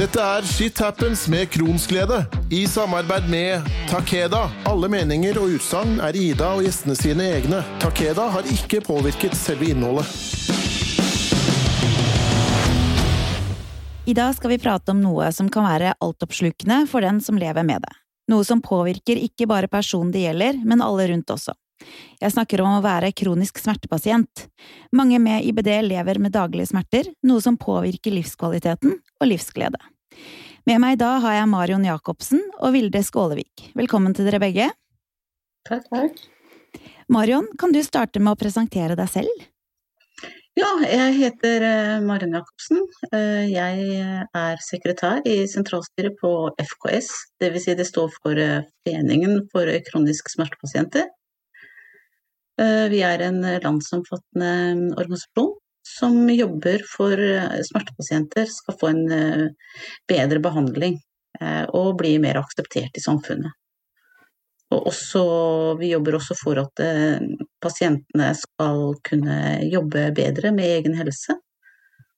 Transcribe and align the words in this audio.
Dette 0.00 0.16
er 0.16 0.46
Shit 0.48 0.78
Happens 0.80 1.26
med 1.28 1.50
Kronsglede, 1.52 2.22
i 2.50 2.62
samarbeid 2.66 3.26
med 3.28 3.66
Takeda. 3.90 4.46
Alle 4.64 4.88
meninger 4.88 5.36
og 5.36 5.58
utsagn 5.58 5.98
er 6.00 6.16
Ida 6.16 6.54
og 6.56 6.62
gjestene 6.64 6.94
sine 6.96 7.26
egne. 7.34 7.58
Takeda 7.82 8.30
har 8.32 8.48
ikke 8.48 8.80
påvirket 8.86 9.36
selve 9.36 9.68
innholdet. 9.68 10.08
I 14.08 14.16
dag 14.16 14.32
skal 14.38 14.54
vi 14.54 14.60
prate 14.64 14.96
om 14.96 15.04
noe 15.04 15.28
som 15.36 15.52
kan 15.52 15.68
være 15.68 15.92
altoppslukende 16.00 16.86
for 16.88 17.04
den 17.04 17.20
som 17.20 17.36
lever 17.36 17.68
med 17.68 17.84
det. 17.84 17.92
Noe 18.32 18.48
som 18.48 18.64
påvirker 18.64 19.20
ikke 19.20 19.50
bare 19.52 19.68
personen 19.68 20.14
det 20.16 20.24
gjelder, 20.24 20.64
men 20.64 20.80
alle 20.80 21.10
rundt 21.12 21.36
også. 21.36 21.52
Jeg 22.20 22.34
snakker 22.34 22.62
om 22.64 22.78
å 22.78 22.82
være 22.84 23.12
kronisk 23.16 23.60
smertepasient. 23.62 24.46
Mange 24.96 25.20
med 25.22 25.46
IBD 25.48 25.70
lever 25.86 26.20
med 26.20 26.34
daglige 26.36 26.70
smerter, 26.72 27.08
noe 27.26 27.40
som 27.44 27.58
påvirker 27.60 28.14
livskvaliteten 28.14 28.98
og 28.98 29.30
livsglede. 29.30 29.80
Med 30.68 30.82
meg 30.82 30.98
da 31.00 31.14
har 31.24 31.38
jeg 31.38 31.48
Marion 31.50 31.86
Jacobsen 31.86 32.42
og 32.60 32.74
Vilde 32.76 33.00
Skålevik. 33.06 33.70
Velkommen 33.78 34.12
til 34.16 34.28
dere 34.28 34.42
begge. 34.42 34.68
Takk, 35.68 35.88
takk. 35.88 36.20
Marion, 37.10 37.48
kan 37.58 37.72
du 37.74 37.80
starte 37.82 38.20
med 38.22 38.36
å 38.36 38.38
presentere 38.38 38.98
deg 38.98 39.08
selv? 39.10 39.48
Ja, 40.58 40.68
jeg 40.82 41.14
heter 41.16 41.64
eh, 41.64 42.02
Marion 42.04 42.34
Jacobsen. 42.36 42.82
Eh, 43.14 43.46
jeg 43.48 44.26
er 44.36 44.60
sekretær 44.66 45.22
i 45.24 45.46
sentralstyret 45.48 46.18
på 46.20 46.32
FKS, 46.58 47.08
dvs. 47.40 47.64
Si 47.64 47.76
det 47.78 47.86
står 47.88 48.10
for 48.18 48.38
eh, 48.38 48.66
Foreningen 48.84 49.46
for 49.52 49.70
kronisk 49.86 50.28
smertepasienter. 50.32 51.08
Vi 52.60 52.98
er 53.06 53.22
en 53.24 53.38
landsomfattende 53.40 54.50
organisasjon 55.00 55.54
som 55.86 56.18
jobber 56.28 56.82
for 56.84 57.22
smertepasienter 57.64 58.50
skal 58.52 58.76
få 58.82 58.90
en 58.90 59.06
bedre 60.10 60.42
behandling 60.44 60.98
og 61.72 61.94
bli 62.02 62.18
mer 62.20 62.42
akseptert 62.42 63.00
i 63.00 63.04
samfunnet. 63.04 63.54
Og 64.70 64.86
også, 64.92 65.22
vi 65.80 65.90
jobber 65.90 66.16
også 66.18 66.36
for 66.38 66.58
at 66.62 66.82
eh, 66.84 67.22
pasientene 67.62 68.30
skal 68.38 68.92
kunne 69.06 69.38
jobbe 69.66 70.10
bedre 70.14 70.52
med 70.54 70.76
egen 70.76 70.94
helse, 70.98 71.34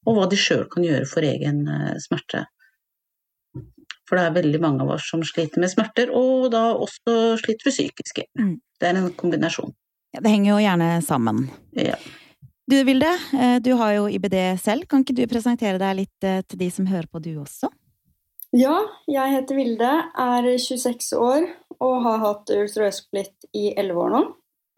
og 0.04 0.18
hva 0.18 0.26
de 0.28 0.38
sjøl 0.40 0.66
kan 0.72 0.84
gjøre 0.84 1.08
for 1.08 1.24
egen 1.24 1.62
eh, 1.64 1.94
smerte. 2.04 2.44
For 4.08 4.18
det 4.18 4.26
er 4.26 4.36
veldig 4.36 4.60
mange 4.60 4.84
av 4.84 4.92
oss 4.98 5.06
som 5.08 5.22
sliter 5.24 5.62
med 5.62 5.72
smerter, 5.72 6.12
og 6.12 6.50
da 6.52 6.66
også 6.74 7.38
sliter 7.40 7.70
vi 7.70 7.72
psykiske. 7.72 8.26
Mm. 8.36 8.58
Det 8.76 8.90
er 8.90 9.00
en 9.00 9.14
kombinasjon. 9.16 9.72
Ja, 10.12 10.20
det 10.20 10.32
henger 10.32 10.52
jo 10.52 10.62
gjerne 10.62 10.88
sammen. 11.04 11.46
Ja. 11.76 11.96
Du 12.68 12.76
Vilde, 12.86 13.10
eh, 13.36 13.58
du 13.64 13.72
har 13.80 13.94
jo 13.96 14.08
IBD 14.08 14.36
selv. 14.60 14.86
Kan 14.88 15.04
ikke 15.04 15.16
du 15.16 15.24
presentere 15.30 15.80
deg 15.80 16.02
litt 16.04 16.28
til 16.48 16.60
de 16.60 16.68
som 16.70 16.86
hører 16.86 17.08
på, 17.10 17.22
du 17.22 17.34
også? 17.42 17.72
Ja, 18.52 18.76
jeg 19.08 19.32
heter 19.32 19.56
Vilde, 19.56 19.90
er 20.12 20.46
26 20.60 21.16
år 21.16 21.48
og 21.80 22.02
har 22.04 22.20
hatt 22.20 22.52
ulcerøs 22.52 23.06
i 23.56 23.72
11 23.72 24.00
år 24.04 24.12
nå. 24.12 24.22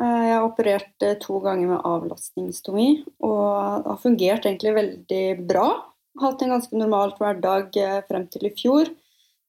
Eh, 0.03 0.23
jeg 0.27 0.35
har 0.35 0.45
operert 0.47 1.07
eh, 1.07 1.17
to 1.23 1.39
ganger 1.43 1.71
med 1.71 1.87
avlastningstomi 1.87 2.89
og 3.23 3.87
har 3.87 4.01
fungert 4.03 4.47
egentlig 4.49 4.75
veldig 4.75 5.25
bra. 5.47 5.69
Hatt 6.23 6.43
en 6.43 6.55
ganske 6.57 6.79
normalt 6.79 7.21
hverdag 7.23 7.77
eh, 7.79 8.01
frem 8.09 8.27
til 8.31 8.49
i 8.49 8.55
fjor. 8.59 8.91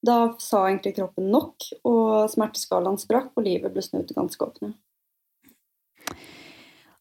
Da 0.05 0.35
sa 0.41 0.67
egentlig 0.67 0.95
kroppen 0.99 1.31
nok, 1.33 1.65
og 1.89 2.29
smerteskalaen 2.29 2.99
sprakk, 3.01 3.31
og 3.33 3.47
livet 3.47 3.73
ble 3.73 3.81
snudd 3.81 4.11
ganske 4.13 4.45
opp 4.45 4.59
ned. 4.61 4.75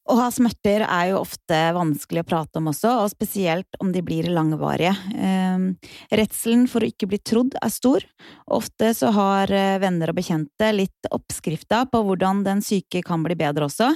Å 0.05 0.15
ha 0.19 0.27
smerter 0.29 0.83
er 0.85 1.07
jo 1.15 1.23
ofte 1.23 1.59
vanskelig 1.73 2.21
å 2.21 2.27
prate 2.29 2.61
om 2.61 2.67
også, 2.69 2.91
og 3.01 3.09
spesielt 3.09 3.79
om 3.81 3.89
de 3.93 4.03
blir 4.05 4.27
langvarige. 4.37 4.93
Eh, 5.17 5.93
redselen 6.21 6.67
for 6.69 6.85
å 6.85 6.91
ikke 6.91 7.09
bli 7.09 7.23
trodd 7.25 7.57
er 7.57 7.73
stor. 7.73 8.05
Ofte 8.53 8.91
så 8.97 9.15
har 9.17 9.49
eh, 9.49 9.79
venner 9.81 10.13
og 10.13 10.19
bekjente 10.19 10.69
litt 10.77 11.09
oppskrifta 11.09 11.87
på 11.89 12.03
hvordan 12.05 12.43
den 12.45 12.61
syke 12.65 13.01
kan 13.07 13.25
bli 13.25 13.37
bedre 13.41 13.65
også. 13.71 13.95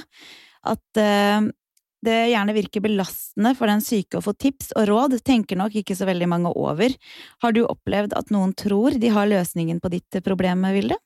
At 0.73 0.97
eh, 0.97 1.45
det 2.01 2.17
gjerne 2.31 2.55
virker 2.57 2.81
belastende 2.81 3.51
for 3.59 3.69
den 3.69 3.83
syke 3.85 4.17
å 4.17 4.23
få 4.25 4.33
tips 4.33 4.71
og 4.79 4.87
råd, 4.89 5.19
tenker 5.21 5.59
nok 5.59 5.77
ikke 5.77 5.97
så 5.99 6.07
veldig 6.09 6.29
mange 6.31 6.53
over. 6.57 6.95
Har 7.45 7.53
du 7.53 7.61
opplevd 7.67 8.15
at 8.17 8.33
noen 8.33 8.55
tror 8.57 8.97
de 8.97 9.13
har 9.13 9.29
løsningen 9.29 9.77
på 9.83 9.93
ditt 9.93 10.19
problem, 10.25 10.65
Vilde? 10.73 10.97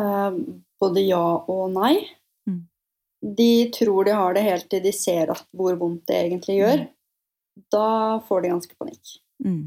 Uh, 0.00 0.32
både 0.80 1.04
ja 1.04 1.20
og 1.50 1.68
nei 1.74 1.98
de 3.20 3.70
tror 3.74 4.04
de 4.04 4.16
har 4.16 4.34
det 4.34 4.46
helt 4.46 4.68
til 4.72 4.82
de 4.84 4.92
ser 4.96 5.32
at 5.32 5.44
hvor 5.56 5.76
vondt 5.80 6.06
det 6.08 6.16
egentlig 6.24 6.60
gjør. 6.60 6.84
Mm. 6.84 7.66
Da 7.72 7.88
får 8.28 8.42
de 8.42 8.52
ganske 8.54 8.78
panikk. 8.80 9.16
Mm. 9.44 9.64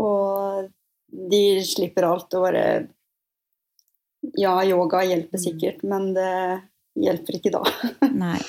Og 0.00 0.70
de 1.32 1.42
slipper 1.66 2.06
alt 2.08 2.38
og 2.38 2.48
bare 2.48 2.64
Ja, 4.38 4.58
yoga 4.66 5.04
hjelper 5.06 5.38
mm. 5.38 5.42
sikkert, 5.44 5.84
men 5.86 6.10
det 6.16 6.32
hjelper 6.98 7.38
ikke 7.38 7.52
da. 7.54 7.62
Nei. 8.24 8.40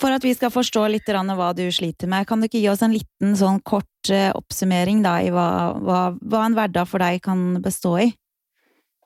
For 0.00 0.10
at 0.10 0.24
vi 0.24 0.32
skal 0.34 0.50
forstå 0.50 0.86
litt 0.90 1.06
hva 1.06 1.50
du 1.54 1.68
sliter 1.70 2.08
med, 2.10 2.26
kan 2.26 2.40
du 2.40 2.48
ikke 2.48 2.62
gi 2.62 2.70
oss 2.70 2.82
en 2.82 2.94
liten 2.94 3.36
sånn 3.38 3.60
kort 3.62 4.10
eh, 4.10 4.30
oppsummering 4.34 5.04
da, 5.04 5.18
i 5.22 5.28
hva, 5.30 5.76
hva, 5.78 6.00
hva 6.18 6.46
en 6.46 6.56
hverdag 6.56 6.88
for 6.90 7.04
deg 7.04 7.20
kan 7.22 7.60
bestå 7.62 7.94
i? 8.02 8.08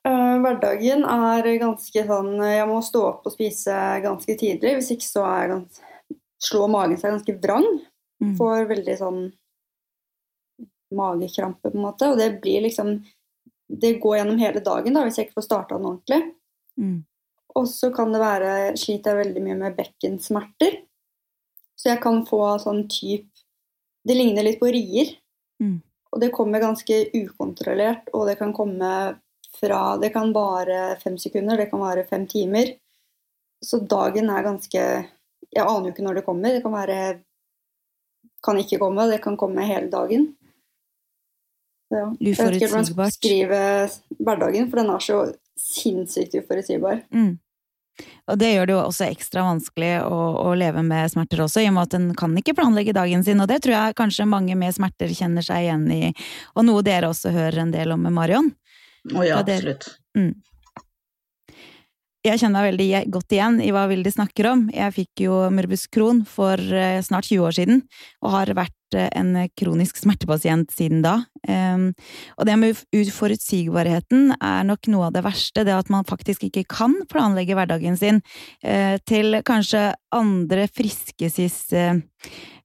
Uh, 0.02 0.40
hverdagen 0.42 1.04
er 1.06 1.46
ganske 1.62 2.02
sånn 2.08 2.32
Jeg 2.42 2.66
må 2.66 2.80
stå 2.82 3.04
opp 3.06 3.26
og 3.28 3.34
spise 3.36 3.76
ganske 4.02 4.34
tidlig. 4.38 4.74
Hvis 4.80 4.90
ikke 4.96 5.06
så 5.06 5.22
er 5.28 5.52
ganske, 5.52 6.18
slår 6.42 6.72
magen 6.72 6.98
seg 6.98 7.14
ganske 7.14 7.36
vrang. 7.44 7.68
Mm. 8.22 8.34
Får 8.38 8.66
veldig 8.70 8.96
sånn 8.98 9.22
magekrampe, 10.94 11.70
på 11.70 11.78
en 11.78 11.86
måte. 11.86 12.10
Og 12.10 12.18
det 12.18 12.40
blir 12.42 12.66
liksom 12.66 13.00
Det 13.72 13.94
går 14.02 14.18
gjennom 14.18 14.38
hele 14.38 14.60
dagen 14.60 14.92
da, 14.92 15.02
hvis 15.06 15.16
jeg 15.16 15.28
ikke 15.28 15.38
får 15.38 15.46
starta 15.46 15.78
den 15.78 15.88
ordentlig. 15.88 16.20
Mm. 16.76 16.98
Og 17.56 17.68
så 17.68 17.92
kan 17.94 18.12
det 18.12 18.20
være 18.20 18.50
Sliter 18.80 19.14
jeg 19.14 19.26
veldig 19.26 19.44
mye 19.46 19.60
med 19.62 19.78
bekkensmerter. 19.78 20.82
Så 21.78 21.92
jeg 21.94 22.02
kan 22.02 22.22
få 22.28 22.42
sånn 22.62 22.84
type 22.90 23.30
Det 24.06 24.18
ligner 24.18 24.46
litt 24.46 24.60
på 24.60 24.70
rier. 24.74 25.14
Mm. 25.62 25.78
Og 26.12 26.20
det 26.20 26.32
kommer 26.34 26.60
ganske 26.60 26.96
ukontrollert, 27.14 28.10
og 28.12 28.26
det 28.28 28.34
kan 28.40 28.50
komme 28.52 28.88
fra 29.62 29.96
Det 30.02 30.12
kan 30.14 30.32
vare 30.34 30.96
fem 31.02 31.18
sekunder, 31.18 31.56
det 31.56 31.70
kan 31.70 31.80
vare 31.80 32.04
fem 32.04 32.26
timer. 32.26 32.74
Så 33.64 33.78
dagen 33.78 34.30
er 34.30 34.42
ganske 34.42 34.80
Jeg 35.52 35.66
aner 35.66 35.88
jo 35.88 35.92
ikke 35.92 36.06
når 36.06 36.18
det 36.18 36.24
kommer. 36.26 36.52
Det 36.52 36.62
kan 36.64 36.74
være 36.74 36.98
Kan 38.42 38.58
ikke 38.58 38.80
komme. 38.82 39.06
Det 39.06 39.22
kan 39.22 39.36
komme 39.36 39.62
hele 39.62 39.90
dagen. 39.90 40.32
Ja. 41.92 42.08
Jeg 42.18 42.36
vet 42.38 42.56
ikke 42.56 42.72
hvordan 42.72 42.96
man 42.96 43.12
skriver 43.12 43.94
hverdagen, 44.18 44.68
for 44.70 44.80
den 44.80 44.90
er 44.90 45.02
så 45.04 45.18
sinnssykt 45.60 46.34
uforutsigbar. 46.40 47.02
Mm. 47.12 47.36
Og 48.30 48.38
det 48.40 48.52
gjør 48.52 48.68
det 48.68 48.74
jo 48.74 48.80
også 48.86 49.06
ekstra 49.10 49.44
vanskelig 49.44 49.90
å, 50.06 50.18
å, 50.40 50.54
leve 50.56 50.82
med 50.86 51.10
smerter 51.12 51.42
også, 51.44 51.60
i 51.62 51.68
og 51.68 51.76
med 51.76 51.90
at 51.90 51.96
en 51.98 52.08
kan 52.18 52.36
ikke 52.38 52.54
planlegge 52.56 52.94
dagen 52.96 53.24
sin, 53.26 53.42
og 53.42 53.50
det 53.50 53.60
tror 53.64 53.74
jeg 53.76 53.98
kanskje 53.98 54.28
mange 54.30 54.56
med 54.58 54.74
smerter 54.74 55.12
kjenner 55.12 55.44
seg 55.44 55.66
igjen 55.66 55.84
i, 55.92 56.02
og 56.56 56.66
noe 56.68 56.84
dere 56.86 57.10
også 57.12 57.34
hører 57.34 57.64
en 57.66 57.74
del 57.74 57.92
om 57.94 58.02
med 58.06 58.16
Marion. 58.16 58.48
Å 59.10 59.26
ja, 59.26 59.42
absolutt. 59.42 59.88
Mm. 60.14 60.34
Jeg 62.22 62.38
kjenner 62.38 62.62
meg 62.62 62.68
veldig 62.70 62.86
godt 63.10 63.34
igjen 63.34 63.56
i 63.64 63.72
hva 63.74 63.88
Vilde 63.90 64.10
snakker 64.14 64.46
om. 64.52 64.60
Jeg 64.70 64.94
fikk 64.94 65.24
jo 65.24 65.40
Murbus 65.50 65.88
Kron 65.90 66.20
for 66.22 66.54
eh, 66.54 67.00
snart 67.02 67.26
20 67.26 67.42
år 67.42 67.56
siden, 67.56 67.80
og 68.22 68.34
har 68.36 68.52
vært 68.54 68.94
eh, 68.94 69.08
en 69.18 69.32
kronisk 69.58 69.98
smertepasient 69.98 70.70
siden 70.70 71.02
da. 71.02 71.16
Um, 71.50 71.88
og 72.38 72.46
det 72.46 72.54
med 72.60 72.78
uforutsigbarheten 72.94 74.36
er 74.36 74.62
nok 74.68 74.86
noe 74.94 75.08
av 75.08 75.16
det 75.16 75.24
verste, 75.26 75.66
det 75.66 75.74
at 75.74 75.90
man 75.90 76.06
faktisk 76.06 76.46
ikke 76.46 76.62
kan 76.70 76.94
planlegge 77.10 77.58
hverdagen 77.58 77.98
sin 77.98 78.22
uh, 78.22 78.94
til 79.02 79.40
kanskje 79.42 79.88
andre 80.14 80.68
friske 80.70 81.26
uh, 81.26 81.98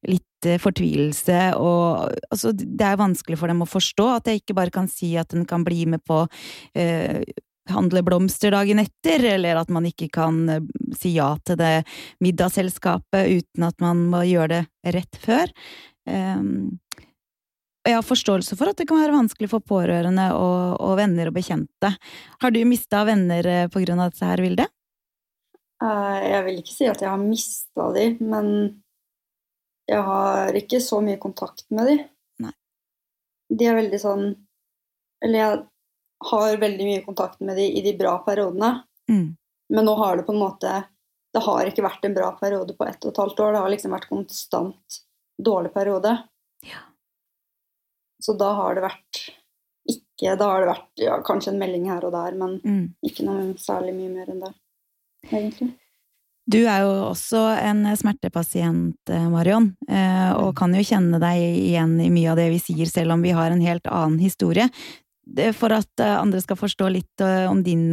litt 0.07 0.47
fortvilelse 0.61 1.57
og 1.57 2.13
altså, 2.29 2.51
det 2.53 2.85
er 2.85 2.99
vanskelig 2.99 3.39
for 3.39 3.49
dem 3.49 3.63
å 3.65 3.69
forstå 3.69 4.05
at 4.13 4.29
jeg 4.29 4.43
ikke 4.43 4.55
bare 4.59 4.73
kan 4.73 4.89
si 4.91 5.15
at 5.17 5.33
en 5.33 5.47
kan 5.49 5.65
bli 5.65 5.87
med 5.89 6.03
på 6.05 6.21
eh, 6.77 7.23
handle 7.69 8.03
blomster 8.03 8.51
dagen 8.51 8.79
etter, 8.81 9.23
eller 9.35 9.59
at 9.59 9.71
man 9.73 9.87
ikke 9.87 10.09
kan 10.13 10.41
eh, 10.49 10.63
si 10.97 11.15
ja 11.17 11.33
til 11.45 11.59
det 11.59 11.83
middagsselskapet 12.23 13.41
uten 13.41 13.67
at 13.67 13.79
man 13.83 14.07
må 14.11 14.23
gjøre 14.27 14.53
det 14.53 14.95
rett 14.95 15.19
før. 15.21 15.51
Um, 16.07 16.77
jeg 17.87 17.95
har 17.95 18.03
forståelse 18.03 18.55
for 18.59 18.71
at 18.71 18.79
det 18.79 18.87
kan 18.87 18.99
være 18.99 19.15
vanskelig 19.15 19.49
for 19.51 19.63
pårørende 19.63 20.29
og, 20.35 20.79
og 20.83 20.97
venner 20.99 21.29
og 21.29 21.37
bekjente. 21.37 21.93
Har 22.41 22.51
du 22.53 22.59
mista 22.67 23.03
venner 23.07 23.47
eh, 23.47 23.69
på 23.71 23.83
grunn 23.83 24.03
av 24.03 24.11
dette 24.11 24.27
her, 24.27 24.43
Vilde? 24.43 24.67
Jeg 25.77 26.41
vil 26.47 26.55
ikke 26.57 26.73
si 26.73 26.87
at 26.89 27.03
jeg 27.03 27.11
har 27.11 27.19
mista 27.21 27.91
de, 27.93 28.07
men 28.17 28.47
jeg 29.87 30.03
har 30.03 30.57
ikke 30.59 30.81
så 30.83 30.99
mye 31.03 31.19
kontakt 31.21 31.65
med 31.71 31.87
de. 31.87 31.95
Nei. 32.43 32.53
De 33.49 33.67
er 33.67 33.77
veldig 33.79 33.99
sånn 34.01 34.25
Eller 35.23 35.39
jeg 35.39 35.59
har 36.27 36.57
veldig 36.59 36.87
mye 36.89 37.03
kontakt 37.05 37.39
med 37.39 37.55
de 37.57 37.67
i 37.79 37.81
de 37.85 37.93
bra 37.97 38.17
periodene. 38.25 38.73
Mm. 39.09 39.37
Men 39.73 39.87
nå 39.87 39.95
har 40.01 40.17
det 40.17 40.25
på 40.27 40.35
en 40.35 40.41
måte 40.41 40.73
Det 41.33 41.43
har 41.45 41.69
ikke 41.69 41.85
vært 41.85 42.05
en 42.05 42.17
bra 42.17 42.31
periode 42.39 42.75
på 42.75 42.87
ett 42.87 42.99
og 43.05 43.13
et 43.13 43.21
halvt 43.23 43.39
år. 43.45 43.53
Det 43.53 43.63
har 43.63 43.73
liksom 43.75 43.95
vært 43.95 44.11
konstant 44.11 44.99
dårlig 45.37 45.73
periode. 45.73 46.17
Ja. 46.67 46.83
Så 48.19 48.33
da 48.33 48.51
har 48.59 48.75
det 48.75 48.87
vært 48.89 49.23
ikke 49.87 50.35
Da 50.35 50.51
har 50.51 50.63
det 50.63 50.71
vært 50.73 51.03
ja, 51.05 51.17
kanskje 51.23 51.53
en 51.53 51.59
melding 51.61 51.85
her 51.87 52.03
og 52.03 52.11
der, 52.11 52.35
men 52.35 52.57
mm. 52.59 52.85
ikke 53.07 53.23
noe 53.23 53.53
særlig 53.61 53.93
mye 53.95 54.09
mer 54.11 54.31
enn 54.33 54.41
det, 54.41 54.49
egentlig. 55.29 55.69
Du 56.47 56.61
er 56.63 56.85
jo 56.85 56.91
også 57.09 57.41
en 57.59 57.83
smertepasient, 57.99 59.11
eh, 59.11 59.27
Marion, 59.31 59.73
eh, 59.89 60.31
og 60.31 60.55
kan 60.55 60.71
jo 60.75 60.85
kjenne 60.85 61.19
deg 61.19 61.41
igjen 61.43 61.97
i 61.99 62.07
mye 62.13 62.31
av 62.31 62.39
det 62.39 62.47
vi 62.53 62.61
sier, 62.63 62.87
selv 62.87 63.17
om 63.17 63.25
vi 63.25 63.35
har 63.35 63.51
en 63.51 63.63
helt 63.63 63.87
annen 63.91 64.21
historie. 64.23 64.69
For 65.57 65.75
at 65.75 65.99
andre 65.99 66.39
skal 66.39 66.55
forstå 66.55 66.87
litt 66.87 67.21
om 67.51 67.59
din, 67.59 67.89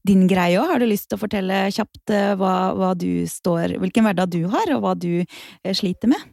din 0.00 0.22
greie 0.24 0.56
òg, 0.56 0.70
har 0.70 0.80
du 0.80 0.86
lyst 0.88 1.10
til 1.10 1.18
å 1.18 1.20
fortelle 1.20 1.58
kjapt 1.76 2.08
hva, 2.40 2.72
hva 2.72 2.94
du 2.96 3.28
står, 3.28 3.76
hvilken 3.82 4.08
hverdag 4.08 4.32
du 4.32 4.46
har, 4.48 4.72
og 4.72 4.86
hva 4.86 4.94
du 4.96 5.20
sliter 5.76 6.08
med? 6.08 6.24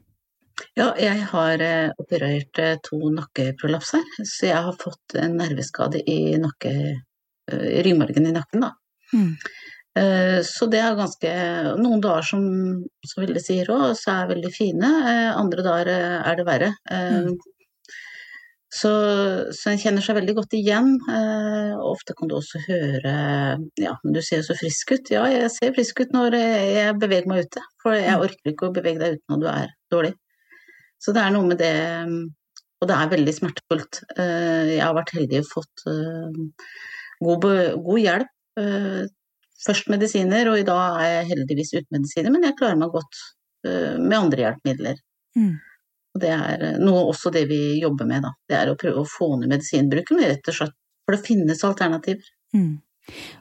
Ja, 0.78 0.92
jeg 1.00 1.22
har 1.32 1.62
eh, 1.62 1.90
operert 2.02 2.60
eh, 2.62 2.78
to 2.86 3.00
nakkeprolapser, 3.14 4.04
så 4.26 4.50
jeg 4.50 4.66
har 4.68 4.78
fått 4.82 5.18
en 5.20 5.38
nerveskade 5.40 6.02
i 6.10 6.38
nakke, 6.42 6.74
eh, 7.52 7.68
ryggmargen 7.86 8.30
i 8.30 8.34
nakken, 8.36 8.66
da. 8.66 8.72
Mm. 9.14 9.36
Så 10.48 10.68
det 10.72 10.80
er 10.84 10.98
ganske 10.98 11.30
Noen 11.80 12.02
dager 12.04 12.26
som, 12.28 12.42
som 13.08 13.24
Vilde 13.24 13.42
sier 13.42 13.70
òg, 13.74 13.92
så 13.98 14.14
er 14.14 14.34
veldig 14.34 14.52
fine. 14.54 14.90
Andre 15.34 15.64
dager 15.66 15.90
er 15.96 16.38
det 16.40 16.46
verre. 16.48 16.74
Mm. 16.92 17.38
Så, 18.78 18.92
så 19.56 19.72
en 19.72 19.80
kjenner 19.80 20.04
seg 20.04 20.18
veldig 20.20 20.36
godt 20.38 20.54
igjen. 20.58 20.98
Ofte 21.88 22.16
kan 22.18 22.30
du 22.30 22.36
også 22.38 22.62
høre 22.66 23.14
Ja, 23.80 23.96
men 24.04 24.16
du 24.16 24.20
ser 24.22 24.42
jo 24.42 24.48
så 24.50 24.58
frisk 24.60 24.92
ut. 24.94 25.12
Ja, 25.14 25.24
jeg 25.32 25.50
ser 25.56 25.74
frisk 25.76 26.02
ut 26.04 26.14
når 26.16 26.36
jeg 26.38 26.98
beveger 27.00 27.30
meg 27.32 27.48
ute. 27.48 27.64
For 27.84 27.96
jeg 27.96 28.18
mm. 28.18 28.26
orker 28.28 28.52
ikke 28.54 28.70
å 28.70 28.76
bevege 28.76 29.02
deg 29.02 29.18
uten 29.18 29.34
når 29.34 29.44
du 29.44 29.48
er 29.54 29.72
dårlig. 29.94 30.14
Så 31.02 31.14
det 31.16 31.24
er 31.24 31.34
noe 31.34 31.48
med 31.48 31.62
det 31.62 31.76
Og 32.82 32.90
det 32.90 32.96
er 32.98 33.14
veldig 33.14 33.34
smertefullt. 33.34 34.02
Eh, 34.20 34.76
jeg 34.76 34.84
har 34.84 34.94
vært 34.98 35.16
heldig 35.16 35.40
og 35.42 35.48
fått 35.50 35.86
eh, 35.90 36.42
god, 37.26 37.48
god 37.88 38.02
hjelp. 38.04 38.34
Eh, 39.58 39.64
først 39.66 39.90
medisiner, 39.92 40.52
og 40.52 40.60
i 40.62 40.68
dag 40.68 41.02
er 41.02 41.14
jeg 41.16 41.32
heldigvis 41.34 41.74
uten 41.76 42.00
medisiner, 42.00 42.34
men 42.34 42.46
jeg 42.48 42.58
klarer 42.60 42.80
meg 42.80 42.94
godt 42.94 43.24
med 43.68 44.14
andre 44.14 44.44
hjelpemidler. 44.44 45.00
Mm. 45.36 45.56
Og 46.16 46.22
det 46.22 46.30
er 46.32 46.78
noe 46.80 47.02
også 47.10 47.32
det 47.34 47.42
vi 47.50 47.82
jobber 47.82 48.08
med, 48.08 48.24
da. 48.24 48.30
Det 48.48 48.56
er 48.56 48.70
å 48.72 48.78
prøve 48.80 49.02
å 49.02 49.10
få 49.10 49.32
ned 49.42 49.50
medisinbruken, 49.52 50.22
rett 50.24 50.48
og 50.48 50.56
slett. 50.56 50.76
For 51.04 51.18
det 51.18 51.26
finnes 51.26 51.64
alternativer. 51.66 52.30
Mm. 52.56 52.78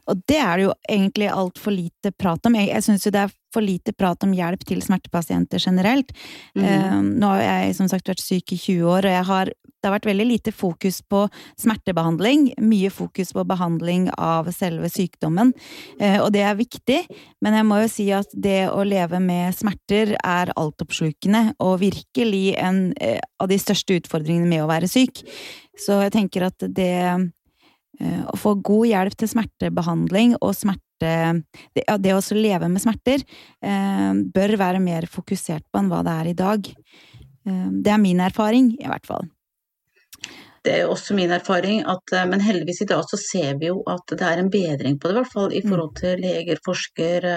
Og 0.06 0.22
det 0.30 0.38
er 0.38 0.58
det 0.58 0.66
jo 0.66 0.74
egentlig 0.88 1.28
altfor 1.32 1.74
lite 1.74 2.12
prat 2.14 2.46
om. 2.46 2.56
Jeg, 2.58 2.70
jeg 2.70 2.86
syns 2.86 3.06
jo 3.06 3.12
det 3.14 3.24
er 3.26 3.34
for 3.54 3.64
lite 3.64 3.94
prat 3.96 4.26
om 4.26 4.34
hjelp 4.36 4.62
til 4.68 4.82
smertepasienter 4.84 5.62
generelt. 5.62 6.12
Mm. 6.54 6.66
Uh, 6.66 7.00
nå 7.22 7.32
har 7.34 7.42
jeg 7.42 7.78
som 7.80 7.90
sagt 7.90 8.12
vært 8.12 8.22
syk 8.22 8.54
i 8.54 8.60
20 8.60 8.92
år, 8.92 9.08
og 9.08 9.16
jeg 9.16 9.28
har, 9.30 9.52
det 9.86 9.90
har 9.90 9.94
vært 10.00 10.08
veldig 10.10 10.26
lite 10.26 10.54
fokus 10.54 10.98
på 11.06 11.22
smertebehandling. 11.62 12.48
Mye 12.66 12.90
fokus 12.90 13.30
på 13.36 13.46
behandling 13.46 14.08
av 14.18 14.50
selve 14.56 14.90
sykdommen, 14.90 15.54
uh, 16.02 16.18
og 16.24 16.32
det 16.34 16.42
er 16.42 16.58
viktig. 16.58 16.98
Men 17.44 17.60
jeg 17.60 17.68
må 17.70 17.80
jo 17.84 17.92
si 17.92 18.08
at 18.16 18.34
det 18.34 18.66
å 18.72 18.82
leve 18.86 19.22
med 19.22 19.54
smerter 19.54 20.16
er 20.18 20.52
altoppslukende, 20.58 21.54
og 21.62 21.78
virkelig 21.84 22.56
en 22.58 22.90
uh, 22.98 23.22
av 23.38 23.52
de 23.52 23.62
største 23.62 24.00
utfordringene 24.02 24.50
med 24.50 24.66
å 24.66 24.70
være 24.70 24.90
syk. 24.90 25.22
Så 25.78 26.02
jeg 26.02 26.14
tenker 26.16 26.48
at 26.50 26.66
det 26.66 26.92
Eh, 28.00 28.24
å 28.28 28.36
få 28.36 28.56
god 28.60 28.88
hjelp 28.90 29.16
til 29.16 29.30
smertebehandling 29.30 30.36
og 30.42 30.52
smerte 30.56 30.82
Det, 30.96 31.82
det 32.00 32.12
å 32.16 32.20
leve 32.32 32.70
med 32.72 32.80
smerter 32.80 33.20
eh, 33.20 34.12
bør 34.32 34.54
være 34.56 34.80
mer 34.80 35.04
fokusert 35.12 35.66
på 35.68 35.82
enn 35.82 35.90
hva 35.92 35.98
det 36.06 36.14
er 36.22 36.30
i 36.30 36.36
dag. 36.38 36.70
Eh, 37.44 37.66
det 37.84 37.92
er 37.92 38.00
min 38.00 38.22
erfaring, 38.24 38.70
i 38.80 38.88
hvert 38.88 39.04
fall. 39.04 39.26
Det 40.66 40.72
er 40.74 40.90
også 40.90 41.14
min 41.14 41.30
erfaring, 41.34 41.84
at, 41.86 42.14
men 42.26 42.42
heldigvis 42.42 42.82
i 42.82 42.88
dag 42.90 43.04
så 43.06 43.18
ser 43.20 43.60
vi 43.60 43.70
jo 43.70 43.78
at 43.86 44.10
det 44.10 44.26
er 44.26 44.42
en 44.42 44.50
bedring 44.50 44.98
på 44.98 45.08
det, 45.08 45.14
i 45.14 45.18
hvert 45.20 45.32
fall 45.32 45.54
i 45.54 45.62
mm. 45.62 45.68
forhold 45.70 45.92
til 46.00 46.24
leger, 46.24 46.58
forsker, 46.66 47.28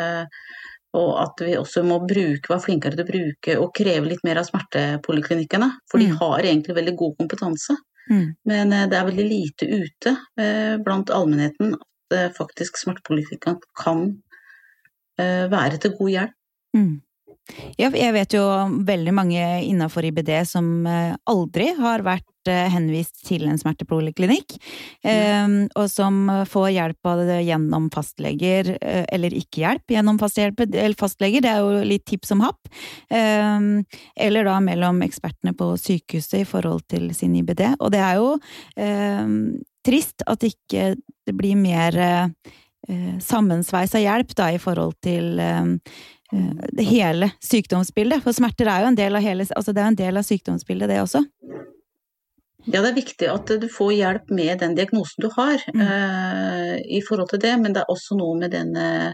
og 0.97 1.11
at 1.21 1.43
vi 1.45 1.53
også 1.57 1.83
må 1.85 1.99
bruke, 2.01 2.49
være 2.49 2.63
flinkere 2.63 2.97
til 2.97 3.05
å 3.05 3.09
bruke 3.11 3.57
og 3.61 3.73
kreve 3.77 4.09
litt 4.09 4.23
mer 4.25 4.41
av 4.41 4.47
smertepoliklinikkene. 4.47 5.69
For 5.91 6.01
de 6.01 6.09
mm. 6.09 6.15
har 6.23 6.47
egentlig 6.47 6.77
veldig 6.79 6.95
god 6.97 7.13
kompetanse. 7.21 7.77
Mm. 8.09 8.25
Men 8.49 8.73
eh, 8.73 8.87
det 8.89 8.97
er 8.97 9.09
veldig 9.09 9.27
lite 9.27 9.67
ute 9.69 10.15
eh, 10.41 10.75
blant 10.81 11.11
allmennheten 11.13 11.75
at 11.77 12.17
eh, 12.17 12.31
faktisk 12.37 12.81
smertepoliklinikkene 12.81 13.61
kan 13.77 14.09
være 15.19 15.75
til 15.83 15.91
god 15.97 16.09
hjelp. 16.13 16.35
Mm. 16.77 16.91
Jeg 17.75 18.11
vet 18.15 18.35
jo 18.37 18.43
veldig 18.87 19.13
mange 19.17 19.41
innafor 19.67 20.05
IBD 20.07 20.29
som 20.47 20.69
aldri 20.87 21.65
har 21.75 22.05
vært 22.05 22.38
henvist 22.73 23.21
til 23.27 23.45
en 23.49 23.59
smertepoliklinikk, 23.59 24.55
mm. 25.05 25.55
og 25.77 25.87
som 25.91 26.21
får 26.49 26.67
hjelp 26.75 27.09
av 27.11 27.23
det 27.27 27.39
gjennom 27.47 27.89
fastleger, 27.93 28.71
eller 28.81 29.35
ikke 29.37 29.63
hjelp 29.63 29.95
gjennom 29.95 30.19
fastleger, 30.21 31.41
det 31.43 31.51
er 31.51 31.63
jo 31.63 31.83
litt 31.87 32.05
tips 32.09 32.33
om 32.35 32.43
happ, 32.45 32.69
eller 33.09 34.47
da 34.47 34.59
mellom 34.63 35.01
ekspertene 35.05 35.55
på 35.57 35.71
sykehuset 35.79 36.41
i 36.41 36.47
forhold 36.47 36.85
til 36.91 37.09
sin 37.17 37.35
IBD. 37.39 37.65
Og 37.79 37.91
det 37.93 38.03
er 38.03 38.19
jo 38.19 38.35
trist 39.85 40.25
at 40.27 40.43
ikke 40.47 40.93
det 40.99 41.35
blir 41.37 41.59
mer 41.59 41.99
sammensveisa 43.23 44.01
hjelp 44.01 44.33
da 44.37 44.49
i 44.55 44.61
forhold 44.61 44.95
til 45.03 45.37
det 46.29 46.85
hele 46.85 47.31
sykdomsbildet. 47.41 48.21
For 48.21 48.37
smerter 48.37 48.69
er 48.69 48.83
jo 48.83 48.91
en 48.91 48.97
del 48.97 49.17
av, 49.17 49.23
hele, 49.25 49.47
altså 49.49 49.73
det 49.73 49.81
er 49.81 49.89
en 49.89 49.97
del 49.97 50.19
av 50.19 50.25
sykdomsbildet, 50.27 50.91
det 50.91 50.99
også. 51.01 51.23
Ja, 52.67 52.81
det 52.83 52.89
er 52.89 52.97
viktig 52.97 53.27
at 53.31 53.51
du 53.61 53.67
får 53.71 53.93
hjelp 53.95 54.31
med 54.35 54.59
den 54.59 54.73
diagnosen 54.75 55.23
du 55.23 55.29
har 55.31 55.61
mm. 55.71 55.83
uh, 55.83 56.73
i 56.83 56.99
forhold 57.05 57.31
til 57.31 57.41
det, 57.45 57.53
men 57.61 57.75
det 57.75 57.85
er 57.85 57.93
også 57.93 58.17
noe 58.19 58.35
med 58.41 58.51
den 58.51 58.73
uh, 58.75 59.13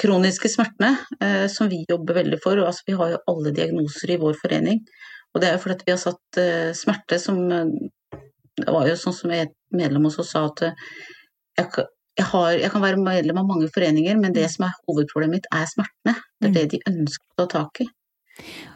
kroniske 0.00 0.50
smertene 0.52 0.92
uh, 1.22 1.46
som 1.48 1.70
vi 1.72 1.82
jobber 1.88 2.20
veldig 2.20 2.38
for. 2.44 2.60
Altså, 2.60 2.84
vi 2.90 2.98
har 2.98 3.14
jo 3.14 3.22
alle 3.32 3.54
diagnoser 3.56 4.12
i 4.12 4.18
vår 4.20 4.36
forening, 4.42 4.84
og 5.32 5.40
det 5.40 5.48
er 5.48 5.56
jo 5.56 5.62
fordi 5.64 5.88
vi 5.88 5.94
har 5.94 6.02
satt 6.02 6.40
smerte 6.76 7.16
som 7.16 7.38
Det 7.48 8.68
var 8.68 8.84
jo 8.84 8.96
sånn 9.00 9.14
som 9.16 9.30
et 9.32 9.54
medlem 9.72 10.04
også 10.10 10.26
sa 10.28 10.42
at 10.50 10.60
jeg, 10.66 11.86
jeg, 12.18 12.26
har, 12.28 12.50
jeg, 12.52 12.68
kan 12.74 12.84
være 12.84 13.00
medlem 13.00 13.40
av 13.40 13.48
mange 13.48 13.70
foreninger, 13.72 14.18
men 14.20 14.36
det 14.36 14.44
mm. 14.44 14.52
som 14.52 14.66
er 14.68 14.76
hovedproblemet 14.84 15.38
mitt, 15.38 15.48
er 15.56 15.64
smertene. 15.70 16.18
Det 16.36 16.50
er 16.50 16.52
mm. 16.52 16.58
det 16.58 16.66
de 16.74 16.82
ønsker 16.92 17.32
å 17.32 17.40
ta 17.40 17.48
tak 17.56 17.80
i. 17.86 17.88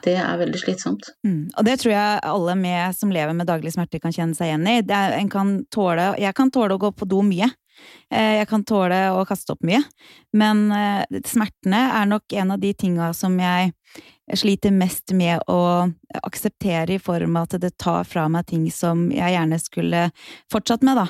Det 0.05 0.17
er 0.21 0.41
veldig 0.41 0.61
slitsomt. 0.61 1.09
Mm. 1.27 1.49
Og 1.57 1.67
det 1.67 1.79
tror 1.83 1.95
jeg 1.95 2.25
alle 2.31 2.57
med, 2.59 2.97
som 2.97 3.13
lever 3.15 3.37
med 3.37 3.49
daglig 3.49 3.75
smerte 3.75 4.01
kan 4.03 4.15
kjenne 4.15 4.37
seg 4.39 4.51
igjen 4.51 4.67
i. 4.71 4.81
Er, 4.85 5.17
kan 5.33 5.59
tåle, 5.73 6.13
jeg 6.23 6.37
kan 6.37 6.53
tåle 6.55 6.77
å 6.77 6.83
gå 6.83 6.93
på 6.97 7.09
do 7.09 7.23
mye. 7.27 7.49
Eh, 8.11 8.39
jeg 8.41 8.49
kan 8.51 8.65
tåle 8.67 9.01
å 9.15 9.25
kaste 9.29 9.57
opp 9.57 9.65
mye. 9.67 9.83
Men 10.37 10.67
eh, 10.75 11.21
smertene 11.27 11.83
er 12.01 12.09
nok 12.11 12.37
en 12.37 12.55
av 12.57 12.63
de 12.63 12.73
tinga 12.75 13.13
som 13.17 13.37
jeg 13.41 13.75
sliter 14.35 14.73
mest 14.75 15.13
med 15.15 15.45
å 15.47 15.87
akseptere 16.27 16.97
i 16.97 17.03
form 17.03 17.37
av 17.39 17.47
at 17.47 17.61
det 17.63 17.77
tar 17.79 18.07
fra 18.09 18.25
meg 18.33 18.49
ting 18.51 18.65
som 18.75 19.07
jeg 19.15 19.37
gjerne 19.37 19.59
skulle 19.63 20.09
fortsatt 20.53 20.83
med, 20.87 20.99
da. 20.99 21.07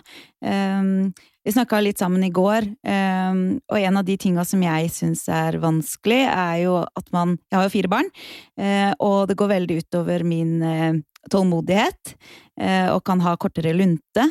Um, 1.47 1.51
vi 1.51 1.53
snakka 1.55 1.79
litt 1.81 1.99
sammen 1.99 2.25
i 2.25 2.33
går, 2.35 2.65
ehm, 2.83 3.61
og 3.71 3.79
en 3.79 3.97
av 3.97 4.05
de 4.05 4.17
tinga 4.19 4.45
som 4.45 4.63
jeg 4.63 4.91
syns 4.91 5.29
er 5.29 5.61
vanskelig, 5.63 6.27
er 6.27 6.65
jo 6.65 6.81
at 6.83 7.13
man 7.13 7.39
Jeg 7.51 7.57
har 7.57 7.63
jo 7.65 7.71
fire 7.71 7.89
barn, 7.89 8.11
eh, 8.59 8.93
og 8.99 9.29
det 9.29 9.37
går 9.37 9.49
veldig 9.49 9.77
utover 9.79 10.25
min 10.25 10.63
eh, 10.63 10.95
tålmodighet, 11.31 12.17
eh, 12.61 12.89
og 12.91 13.05
kan 13.05 13.21
ha 13.21 13.37
kortere 13.37 13.73
lunte. 13.73 14.27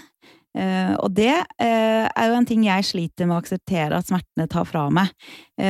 Og 0.55 1.12
det 1.12 1.34
er 1.60 2.27
jo 2.29 2.36
en 2.38 2.45
ting 2.48 2.63
jeg 2.63 2.86
sliter 2.88 3.27
med 3.27 3.36
å 3.36 3.41
akseptere 3.41 3.98
at 3.98 4.07
smertene 4.07 4.48
tar 4.48 4.63
fra 4.63 4.86
meg. 4.89 5.10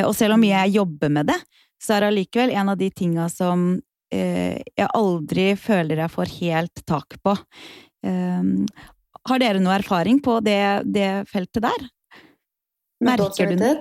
Og 0.06 0.14
selv 0.14 0.36
om 0.36 0.44
jeg 0.46 0.75
jobber 0.75 1.10
med 1.10 1.25
det, 1.25 1.40
så 1.82 1.96
er 1.96 2.04
det 2.04 2.10
allikevel 2.12 2.54
en 2.54 2.70
av 2.70 2.78
de 2.78 2.92
tinga 2.92 3.25
som 3.34 3.82
jeg 4.14 4.88
aldri 4.94 5.56
føler 5.58 6.04
jeg 6.04 6.14
får 6.14 6.36
helt 6.38 6.86
tak 6.86 7.18
på. 7.25 7.34
Ehm, 8.06 8.68
har 9.29 9.41
dere 9.41 9.62
noe 9.62 9.75
erfaring 9.79 10.22
på 10.24 10.39
det, 10.46 10.86
det 10.86 11.10
feltet 11.32 11.65
der? 11.65 11.88
Merker 13.05 13.51
du 13.51 13.60
det? 13.60 13.77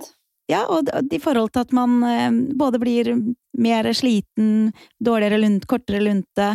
Ja, 0.50 0.66
og 0.68 0.90
i 1.12 1.20
forhold 1.22 1.54
til 1.54 1.64
at 1.64 1.72
man 1.72 2.02
eh, 2.04 2.30
både 2.58 2.80
blir 2.82 3.14
mer 3.56 3.88
sliten, 3.96 4.74
dårligere 5.00 5.40
lunt, 5.40 5.64
kortere 5.70 6.02
lunte. 6.04 6.50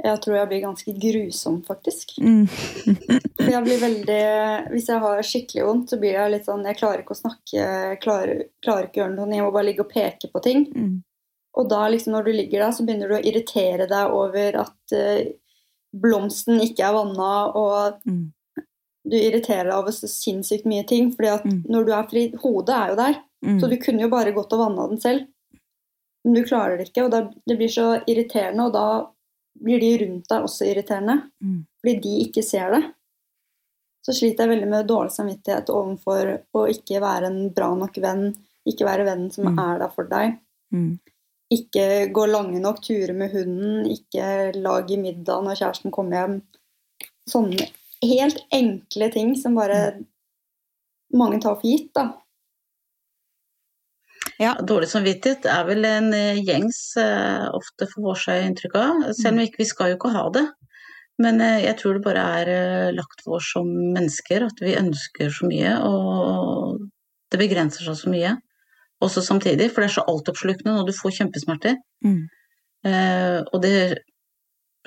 Jeg 0.00 0.20
tror 0.24 0.38
jeg 0.38 0.48
blir 0.48 0.62
ganske 0.64 0.94
grusom, 0.96 1.58
faktisk. 1.66 2.14
Mm. 2.24 2.46
For 3.40 3.50
jeg 3.52 3.64
blir 3.66 3.82
veldig 3.82 4.22
Hvis 4.72 4.88
jeg 4.88 5.02
har 5.02 5.20
skikkelig 5.26 5.66
vondt, 5.66 5.92
så 5.92 5.98
blir 6.00 6.16
jeg 6.16 6.32
litt 6.32 6.48
sånn 6.48 6.64
Jeg 6.68 6.78
klarer 6.80 7.02
ikke 7.02 7.16
å 7.16 7.20
snakke, 7.20 7.66
klarer, 8.00 8.42
klarer 8.64 8.88
ikke 8.88 9.00
å 9.00 9.04
gjøre 9.04 9.16
noe, 9.18 9.28
jeg 9.36 9.44
må 9.44 9.52
bare 9.52 9.68
ligge 9.68 9.84
og 9.84 9.92
peke 9.92 10.32
på 10.32 10.42
ting. 10.44 10.64
Mm. 10.72 10.98
Og 11.60 11.68
da, 11.68 11.82
liksom, 11.90 12.14
når 12.14 12.28
du 12.28 12.32
ligger 12.32 12.64
der, 12.64 12.72
så 12.72 12.86
begynner 12.86 13.10
du 13.10 13.18
å 13.18 13.24
irritere 13.26 13.88
deg 13.90 14.16
over 14.16 14.60
at 14.62 14.94
uh, 14.94 15.20
blomsten 15.96 16.60
ikke 16.62 16.86
er 16.86 16.94
vanna, 16.94 17.32
og 17.58 18.06
mm. 18.06 18.22
du 19.10 19.16
irriterer 19.18 19.70
deg 19.70 19.76
over 19.78 19.94
så 19.94 20.10
sinnssykt 20.10 20.68
mye 20.70 20.86
ting. 20.88 21.12
fordi 21.14 21.32
at 21.32 21.46
mm. 21.46 21.60
når 21.72 21.86
du 21.86 21.92
er 21.96 22.08
fri 22.10 22.24
Hodet 22.42 22.76
er 22.76 22.92
jo 22.92 22.98
der, 23.00 23.20
mm. 23.46 23.58
så 23.60 23.70
du 23.70 23.76
kunne 23.82 24.06
jo 24.06 24.12
bare 24.12 24.34
gått 24.36 24.54
og 24.56 24.64
vanna 24.64 24.88
den 24.92 25.02
selv. 25.02 25.26
Men 26.24 26.36
du 26.36 26.44
klarer 26.44 26.76
det 26.76 26.90
ikke, 26.90 27.06
og 27.06 27.14
da, 27.14 27.24
det 27.48 27.56
blir 27.56 27.72
så 27.72 27.88
irriterende, 28.04 28.68
og 28.68 28.74
da 28.76 28.86
blir 29.60 29.80
de 29.80 29.92
rundt 30.04 30.28
deg 30.30 30.46
også 30.46 30.68
irriterende. 30.68 31.16
Mm. 31.42 31.60
Fordi 31.80 32.00
de 32.04 32.16
ikke 32.26 32.44
ser 32.44 32.74
det. 32.76 32.82
Så 34.06 34.14
sliter 34.16 34.46
jeg 34.46 34.54
veldig 34.54 34.68
med 34.70 34.88
dårlig 34.88 35.12
samvittighet 35.12 35.72
overfor 35.72 36.30
å 36.56 36.66
ikke 36.72 37.02
være 37.02 37.28
en 37.28 37.40
bra 37.56 37.70
nok 37.76 37.98
venn. 38.00 38.30
Ikke 38.68 38.86
være 38.88 39.04
vennen 39.08 39.32
som 39.32 39.48
mm. 39.48 39.60
er 39.60 39.80
der 39.82 39.92
for 39.92 40.08
deg. 40.08 40.38
Mm. 41.50 41.56
Ikke 41.56 41.84
gå 42.14 42.26
lange 42.30 42.60
nok 42.62 42.78
turer 42.82 43.12
med 43.12 43.32
hunden. 43.34 43.86
Ikke 43.90 44.52
lage 44.54 44.98
middag 45.00 45.42
når 45.42 45.58
kjæresten 45.58 45.90
kommer 45.90 46.16
hjem. 46.20 46.40
Sånne 47.28 47.66
helt 48.02 48.40
enkle 48.54 49.10
ting 49.12 49.34
som 49.36 49.58
bare 49.58 49.80
mm. 49.96 50.04
mange 51.18 51.40
tar 51.42 51.58
for 51.58 51.66
gitt, 51.68 51.90
da. 51.94 52.12
Ja. 54.40 54.54
Dårlig 54.64 54.88
samvittighet 54.88 55.44
er 55.52 55.66
vel 55.68 55.84
en 55.84 56.14
eh, 56.16 56.38
gjengs 56.40 56.94
uh, 56.96 57.50
ofte 57.52 57.84
får 57.90 58.22
seg 58.22 58.46
inntrykk 58.46 58.76
av, 58.80 59.02
selv 59.12 59.34
om 59.34 59.42
vi 59.42 59.50
ikke 59.50 59.60
vi 59.60 59.68
skal 59.68 59.90
jo 59.92 59.98
ikke 59.98 60.14
ha 60.14 60.22
det. 60.32 60.46
Men 61.20 61.42
uh, 61.44 61.58
jeg 61.60 61.76
tror 61.76 61.98
det 61.98 62.06
bare 62.06 62.22
er 62.38 62.52
uh, 62.54 62.94
lagt 62.96 63.20
for 63.26 63.36
oss 63.36 63.50
som 63.52 63.68
mennesker 63.68 64.46
at 64.46 64.62
vi 64.64 64.78
ønsker 64.80 65.34
så 65.34 65.50
mye, 65.50 65.74
og 65.84 66.86
det 67.30 67.42
begrenser 67.42 67.84
seg 67.84 67.98
så 68.00 68.14
mye. 68.14 68.32
Også 69.00 69.22
samtidig, 69.24 69.70
for 69.70 69.82
det 69.82 69.90
er 69.90 69.96
så 69.98 70.06
altoppslukende 70.12 70.76
når 70.76 70.88
du 70.90 70.94
får 70.96 71.16
kjempesmerter. 71.22 71.80
Mm. 72.04 72.22
og 73.52 73.58
det 73.62 74.00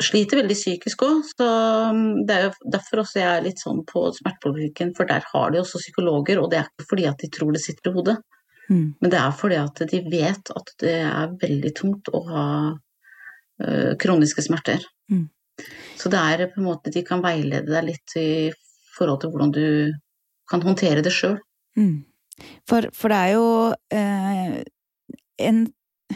sliter 0.01 0.39
veldig 0.41 0.55
psykisk 0.58 1.03
òg, 1.05 1.20
så 1.27 1.48
um, 1.93 2.24
det 2.25 2.36
er 2.36 2.48
jo 2.48 2.70
derfor 2.74 3.03
også 3.03 3.20
jeg 3.20 3.29
er 3.29 3.43
litt 3.46 3.62
sånn 3.62 3.84
på 3.89 4.08
smertepolitikken, 4.15 4.93
for 4.98 5.10
der 5.10 5.25
har 5.29 5.53
de 5.53 5.62
også 5.62 5.82
psykologer, 5.82 6.41
og 6.41 6.50
det 6.51 6.60
er 6.60 6.70
ikke 6.72 6.88
fordi 6.89 7.05
at 7.10 7.20
de 7.22 7.29
tror 7.34 7.53
det 7.53 7.62
sitter 7.62 7.91
i 7.91 7.93
hodet. 7.98 8.17
Mm. 8.72 8.88
Men 9.03 9.13
det 9.13 9.20
er 9.20 9.36
fordi 9.38 9.60
at 9.62 9.84
de 9.91 10.01
vet 10.10 10.53
at 10.55 10.74
det 10.82 10.96
er 11.03 11.38
veldig 11.43 11.74
tungt 11.77 12.10
å 12.10 12.24
ha 12.32 12.48
uh, 12.74 13.91
kroniske 14.01 14.46
smerter. 14.46 14.86
Mm. 15.12 15.27
Så 16.00 16.10
det 16.10 16.22
er 16.22 16.48
på 16.50 16.62
en 16.62 16.70
måte 16.72 16.93
de 16.93 17.05
kan 17.05 17.22
veilede 17.22 17.70
deg 17.70 17.91
litt 17.91 18.17
i 18.17 18.32
forhold 18.98 19.22
til 19.22 19.34
hvordan 19.34 19.53
du 19.53 19.67
kan 20.50 20.65
håndtere 20.65 21.05
det 21.05 21.13
sjøl. 21.13 21.38
Mm. 21.77 22.01
For, 22.70 22.90
for, 22.96 23.13
det 23.13 23.20
er 23.20 23.34
jo 23.36 23.48
eh, 23.94 24.60
en 25.44 25.66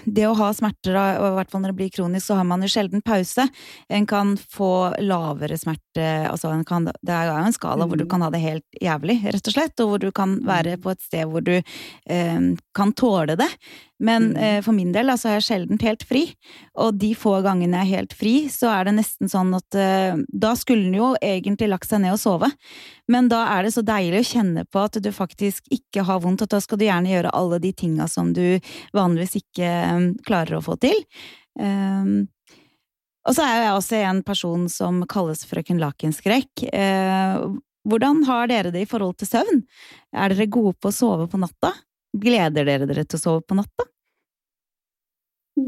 det 0.05 0.27
å 0.27 0.35
ha 0.37 0.49
smerter, 0.53 0.95
og 0.97 1.25
i 1.25 1.35
hvert 1.37 1.51
fall 1.51 1.63
når 1.63 1.73
det 1.73 1.79
blir 1.79 1.93
kronisk, 1.93 2.27
så 2.27 2.37
har 2.39 2.47
man 2.47 2.63
jo 2.63 2.69
sjelden 2.71 3.03
pause. 3.05 3.47
En 3.89 4.05
kan 4.09 4.35
få 4.37 4.71
lavere 5.01 5.57
smerte 5.59 6.07
altså 6.29 6.51
kan, 6.67 6.89
Det 7.01 7.13
er 7.13 7.29
jo 7.29 7.37
en 7.39 7.55
skala 7.55 7.87
hvor 7.87 7.99
du 7.99 8.05
mm. 8.05 8.11
kan 8.11 8.25
ha 8.25 8.31
det 8.33 8.43
helt 8.43 8.81
jævlig, 8.81 9.19
rett 9.25 9.49
og 9.49 9.55
slett, 9.55 9.83
og 9.83 9.91
hvor 9.91 10.03
du 10.03 10.11
kan 10.15 10.37
være 10.45 10.77
mm. 10.77 10.83
på 10.83 10.93
et 10.93 11.03
sted 11.07 11.31
hvor 11.31 11.45
du 11.45 11.55
eh, 11.57 12.41
kan 12.77 12.93
tåle 12.97 13.37
det. 13.39 13.49
Men 14.03 14.29
mm. 14.31 14.37
eh, 14.43 14.59
for 14.61 14.77
min 14.77 14.91
del 14.93 15.09
altså, 15.09 15.31
er 15.31 15.39
jeg 15.39 15.47
sjelden 15.47 15.81
helt 15.81 16.03
fri, 16.05 16.23
og 16.77 16.99
de 17.01 17.13
få 17.17 17.39
gangene 17.45 17.79
jeg 17.79 17.87
er 17.87 17.95
helt 17.97 18.13
fri, 18.17 18.35
så 18.53 18.69
er 18.75 18.87
det 18.87 18.97
nesten 18.99 19.31
sånn 19.31 19.55
at 19.57 19.77
eh, 19.77 20.19
da 20.29 20.53
skulle 20.59 20.87
en 20.87 20.97
jo 20.97 21.09
egentlig 21.17 21.71
lagt 21.71 21.89
seg 21.89 22.03
ned 22.03 22.13
og 22.13 22.21
sove, 22.21 22.51
men 23.09 23.29
da 23.31 23.43
er 23.55 23.65
det 23.65 23.73
så 23.73 23.83
deilig 23.85 24.21
å 24.21 24.29
kjenne 24.31 24.65
på 24.69 24.85
at 24.85 25.01
du 25.01 25.11
faktisk 25.15 25.65
ikke 25.73 26.05
har 26.07 26.21
vondt, 26.23 26.45
og 26.45 26.53
da 26.53 26.61
skal 26.63 26.79
du 26.79 26.85
gjerne 26.85 27.13
gjøre 27.13 27.33
alle 27.37 27.61
de 27.63 27.73
tinga 27.73 28.09
som 28.11 28.33
du 28.37 28.59
vanligvis 28.97 29.39
ikke 29.41 29.71
um, 29.89 30.09
klarer 30.27 30.59
å 30.59 30.65
få 30.65 30.77
til. 30.81 30.97
Um, 31.57 32.27
og 33.27 33.35
så 33.35 33.43
er 33.43 33.63
jeg 33.65 33.75
også 33.75 34.01
en 34.07 34.21
person 34.23 34.67
som 34.71 35.01
kalles 35.09 35.41
frøken 35.49 35.81
Lakenskrekk. 35.81 36.67
Uh, 36.69 37.57
hvordan 37.87 38.21
har 38.27 38.49
dere 38.51 38.71
det 38.75 38.83
i 38.83 38.89
forhold 38.89 39.17
til 39.19 39.29
søvn? 39.29 39.61
Er 40.15 40.33
dere 40.33 40.49
gode 40.51 40.75
på 40.79 40.91
å 40.91 40.95
sove 40.95 41.27
på 41.31 41.39
natta? 41.41 41.73
Gleder 42.21 42.65
dere 42.65 42.87
dere 42.89 43.05
til 43.05 43.19
å 43.19 43.21
sove 43.21 43.43
på 43.45 43.57
natta? 43.57 43.87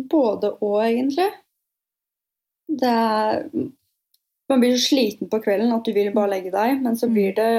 Både 0.10 0.54
og, 0.60 0.80
egentlig. 0.86 1.28
Det 2.70 2.90
er 2.90 3.46
Man 4.50 4.62
blir 4.62 4.76
så 4.78 4.82
sliten 4.92 5.30
på 5.30 5.40
kvelden 5.42 5.74
at 5.74 5.86
du 5.86 5.94
vil 5.94 6.12
bare 6.14 6.36
legge 6.36 6.52
deg, 6.54 6.82
men 6.84 6.98
så 6.98 7.10
blir 7.10 7.34
det 7.38 7.52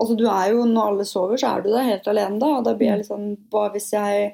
Altså, 0.00 0.16
du 0.16 0.24
er 0.28 0.52
jo 0.52 0.64
Når 0.64 0.88
alle 0.92 1.04
sover, 1.08 1.40
så 1.40 1.52
er 1.52 1.64
du 1.64 1.70
der 1.72 1.88
helt 1.88 2.08
alene, 2.08 2.40
da. 2.40 2.54
Og 2.58 2.64
da 2.64 2.74
blir 2.76 2.92
jeg 2.92 3.02
litt 3.02 3.10
sånn 3.10 3.28
Hva 3.52 3.68
hvis 3.74 3.90
jeg 3.92 4.30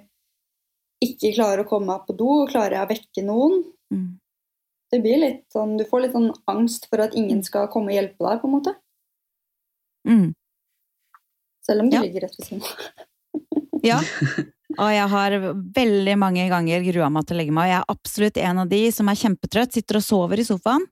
ikke 1.03 1.35
klarer 1.37 1.63
å 1.63 1.69
komme 1.71 1.93
meg 1.93 2.07
på 2.07 2.17
do? 2.19 2.31
Klarer 2.51 2.79
jeg 2.79 2.87
å 2.87 2.93
vekke 2.93 3.27
noen? 3.27 3.61
Mm. 3.95 4.09
Det 4.93 5.01
blir 5.05 5.21
litt 5.23 5.45
sånn 5.55 5.77
Du 5.79 5.85
får 5.89 6.05
litt 6.05 6.15
sånn 6.17 6.31
angst 6.51 6.89
for 6.91 7.03
at 7.05 7.17
ingen 7.19 7.43
skal 7.47 7.71
komme 7.73 7.93
og 7.93 7.99
hjelpe 7.99 8.23
deg, 8.25 8.41
på 8.43 8.51
en 8.51 8.55
måte. 8.55 8.75
Mm. 10.09 10.29
Selv 11.69 11.81
om 11.81 11.91
de 11.91 11.97
ja. 11.97 12.03
ligger 12.03 12.21
rett 12.21 12.39
ved 12.39 12.47
siden 12.47 12.63
av. 12.63 12.69
ja. 13.83 14.01
Og 14.77 14.91
jeg 14.93 15.09
har 15.09 15.35
veldig 15.79 16.15
mange 16.21 16.45
ganger 16.51 16.83
grua 16.85 17.07
meg 17.09 17.25
til 17.25 17.39
å 17.39 17.41
legge 17.41 17.53
meg, 17.57 17.71
og 17.71 17.71
jeg 17.71 17.79
er 17.79 17.93
absolutt 17.95 18.41
en 18.43 18.59
av 18.61 18.69
de 18.69 18.81
som 18.93 19.09
er 19.09 19.17
kjempetrøtt, 19.17 19.73
sitter 19.73 19.97
og 19.97 20.05
sover 20.05 20.43
i 20.43 20.45
sofaen. 20.45 20.83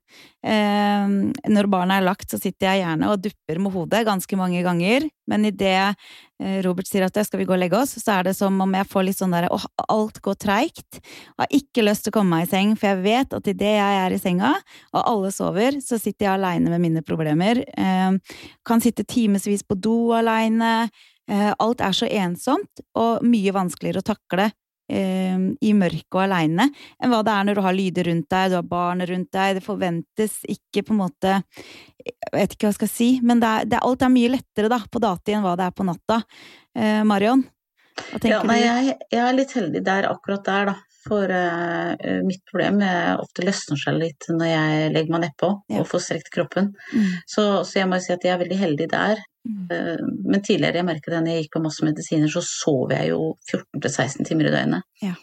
Eh, 0.40 1.10
når 1.52 1.68
barna 1.68 1.98
er 1.98 2.06
lagt, 2.06 2.30
så 2.32 2.38
sitter 2.40 2.70
jeg 2.70 2.80
gjerne 2.80 3.10
og 3.12 3.20
dupper 3.26 3.60
med 3.60 3.74
hodet 3.74 4.00
ganske 4.08 4.38
mange 4.40 4.62
ganger, 4.64 5.04
men 5.28 5.44
idet 5.50 5.74
eh, 5.76 6.62
Robert 6.64 6.88
sier 6.88 7.04
at 7.04 7.20
skal 7.26 7.42
vi 7.42 7.48
gå 7.50 7.52
og 7.52 7.60
legge 7.60 7.76
oss, 7.76 7.92
så 8.00 8.14
er 8.14 8.30
det 8.30 8.36
som 8.38 8.56
om 8.64 8.76
jeg 8.78 8.88
får 8.88 9.04
litt 9.10 9.18
sånn 9.20 9.34
derre 9.36 9.50
åh, 9.52 9.66
alt 9.92 10.22
går 10.24 10.38
treigt. 10.40 11.02
Har 11.36 11.52
ikke 11.52 11.84
lyst 11.84 12.06
til 12.06 12.14
å 12.14 12.16
komme 12.16 12.38
meg 12.38 12.46
i 12.46 12.52
seng, 12.54 12.72
for 12.80 12.94
jeg 12.94 13.04
vet 13.04 13.36
at 13.36 13.50
idet 13.52 13.74
jeg 13.76 13.98
er 14.06 14.14
i 14.16 14.22
senga, 14.22 14.54
og 14.94 15.02
alle 15.02 15.34
sover, 15.36 15.82
så 15.84 16.00
sitter 16.00 16.30
jeg 16.30 16.32
aleine 16.38 16.72
med 16.72 16.86
mine 16.86 17.04
problemer. 17.04 17.60
Eh, 17.76 18.40
kan 18.64 18.80
sitte 18.80 19.04
timevis 19.04 19.66
på 19.68 19.76
do 19.76 19.98
aleine. 20.16 20.88
Eh, 21.30 21.50
alt 21.58 21.82
er 21.82 21.96
så 21.96 22.06
ensomt 22.06 22.84
og 22.98 23.24
mye 23.26 23.54
vanskeligere 23.54 24.02
å 24.02 24.06
takle 24.06 24.44
eh, 24.92 25.34
i 25.36 25.72
mørket 25.74 26.14
og 26.14 26.22
aleine 26.22 26.68
enn 26.70 27.10
hva 27.10 27.22
det 27.26 27.34
er 27.34 27.48
når 27.48 27.58
du 27.58 27.62
har 27.64 27.76
lyder 27.76 28.08
rundt 28.10 28.28
deg, 28.30 28.52
du 28.52 28.58
har 28.60 28.68
barn 28.70 29.02
rundt 29.10 29.32
deg, 29.34 29.56
det 29.58 29.64
forventes 29.64 30.38
ikke 30.46 30.84
på 30.86 30.94
en 30.94 31.02
måte 31.02 31.40
Jeg 32.06 32.32
vet 32.32 32.54
ikke 32.54 32.68
hva 32.68 32.72
jeg 32.72 32.78
skal 32.78 32.92
si, 32.92 33.10
men 33.26 33.42
det 33.42 33.50
er, 33.50 33.68
det, 33.72 33.82
alt 33.82 34.06
er 34.06 34.14
mye 34.14 34.32
lettere 34.36 34.70
da, 34.70 34.78
på 34.86 35.02
dati 35.02 35.34
enn 35.34 35.42
hva 35.42 35.56
det 35.58 35.66
er 35.66 35.74
på 35.74 35.86
natta. 35.88 36.22
Eh, 36.78 37.02
Marion? 37.08 37.42
Hva 37.96 38.20
tenker 38.20 38.36
ja, 38.36 38.42
nei, 38.46 38.58
du? 38.60 38.66
Jeg, 38.66 38.96
jeg, 39.10 39.22
er 39.24 39.36
litt 39.36 39.54
heldig 39.56 39.82
der 39.86 40.08
akkurat 40.10 40.44
der, 40.46 40.70
da. 40.70 40.76
For 41.06 41.30
uh, 41.30 42.22
mitt 42.26 42.42
problem 42.50 42.80
er 42.82 43.20
ofte 43.22 43.44
løsner 43.46 43.78
seg 43.78 43.98
litt 44.00 44.26
når 44.26 44.48
jeg 44.50 44.88
legger 44.90 45.14
meg 45.14 45.22
nedpå 45.22 45.50
ja. 45.70 45.78
og 45.78 45.86
får 45.90 46.02
strekt 46.02 46.32
kroppen. 46.34 46.72
Mm. 46.90 47.12
Så, 47.30 47.44
så, 47.62 47.78
jeg 47.78 47.90
må 47.90 48.00
si 48.02 48.10
at 48.14 48.26
jeg 48.26 48.34
er 48.34 48.42
veldig 48.42 48.58
heldig 48.58 48.88
der. 48.90 49.22
Mm. 49.46 49.70
Uh, 49.70 50.02
men 50.26 50.42
tidligere, 50.42 50.80
jeg 50.80 50.88
merket 50.88 51.14
det 51.14 51.22
når 51.22 51.32
jeg 51.32 51.44
gikk 51.44 51.54
på 51.56 51.62
masse 51.64 51.86
medisiner, 51.86 52.32
så 52.32 52.42
sov 52.44 52.92
jeg 52.94 53.12
jo 53.12 53.32
14-16 53.52 54.28
timer 54.28 54.50
i 54.50 54.54
døgnet. 54.54 54.86
Ja. 55.04 55.14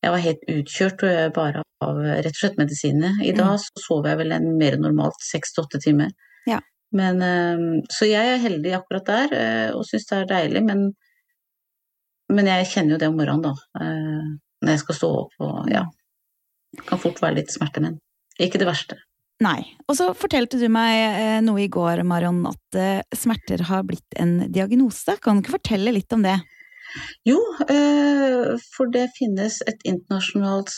Jeg 0.00 0.14
var 0.14 0.24
helt 0.24 0.46
utkjørt 0.48 1.02
bare 1.36 1.62
av 1.84 1.98
rett 2.00 2.32
og 2.32 2.38
slett 2.38 2.58
medisinene. 2.60 3.12
I 3.20 3.34
dag 3.36 3.54
mm. 3.54 3.62
så 3.66 3.84
sover 3.84 4.12
jeg 4.12 4.20
vel 4.22 4.36
en 4.36 4.48
mer 4.58 4.78
normalt 4.80 5.20
6-8 5.26 5.82
timer. 5.84 6.14
Ja. 6.48 6.58
Men, 6.96 7.20
uh, 7.22 7.86
så 7.92 8.08
jeg 8.08 8.34
er 8.34 8.42
heldig 8.42 8.74
akkurat 8.80 9.12
der 9.12 9.74
og 9.76 9.84
syns 9.88 10.08
det 10.08 10.22
er 10.22 10.30
deilig, 10.32 10.64
men, 10.66 10.86
men 12.32 12.48
jeg 12.48 12.70
kjenner 12.72 12.96
jo 12.96 13.02
det 13.02 13.10
om 13.12 13.20
morgenen, 13.20 13.50
da 13.50 14.40
når 14.60 14.74
jeg 14.74 14.82
skal 14.84 14.98
stå 14.98 15.10
opp 15.24 15.44
og 15.44 15.72
ja. 15.72 15.86
Kan 16.86 17.00
fort 17.02 17.18
være 17.18 17.40
litt 17.40 17.50
smerte, 17.50 17.82
men 17.82 17.96
ikke 18.38 18.60
det 18.62 18.68
verste. 18.68 18.96
Nei. 19.40 19.60
Og 19.88 19.96
så 19.96 20.10
fortalte 20.16 20.58
du 20.60 20.66
meg 20.72 20.94
eh, 21.00 21.38
noe 21.44 21.64
i 21.64 21.70
går, 21.72 22.02
Marion, 22.04 22.42
at 22.50 22.76
eh, 22.78 23.04
smerter 23.16 23.64
har 23.70 23.86
blitt 23.88 24.18
en 24.20 24.52
diagnose. 24.52 25.16
Kan 25.22 25.38
du 25.38 25.44
ikke 25.44 25.56
fortelle 25.56 25.94
litt 25.96 26.12
om 26.12 26.26
det? 26.26 26.36
Jo, 27.24 27.38
eh, 27.70 28.50
for 28.74 28.90
det 28.92 29.06
finnes 29.16 29.60
et 29.70 29.80
internasjonalt 29.86 30.74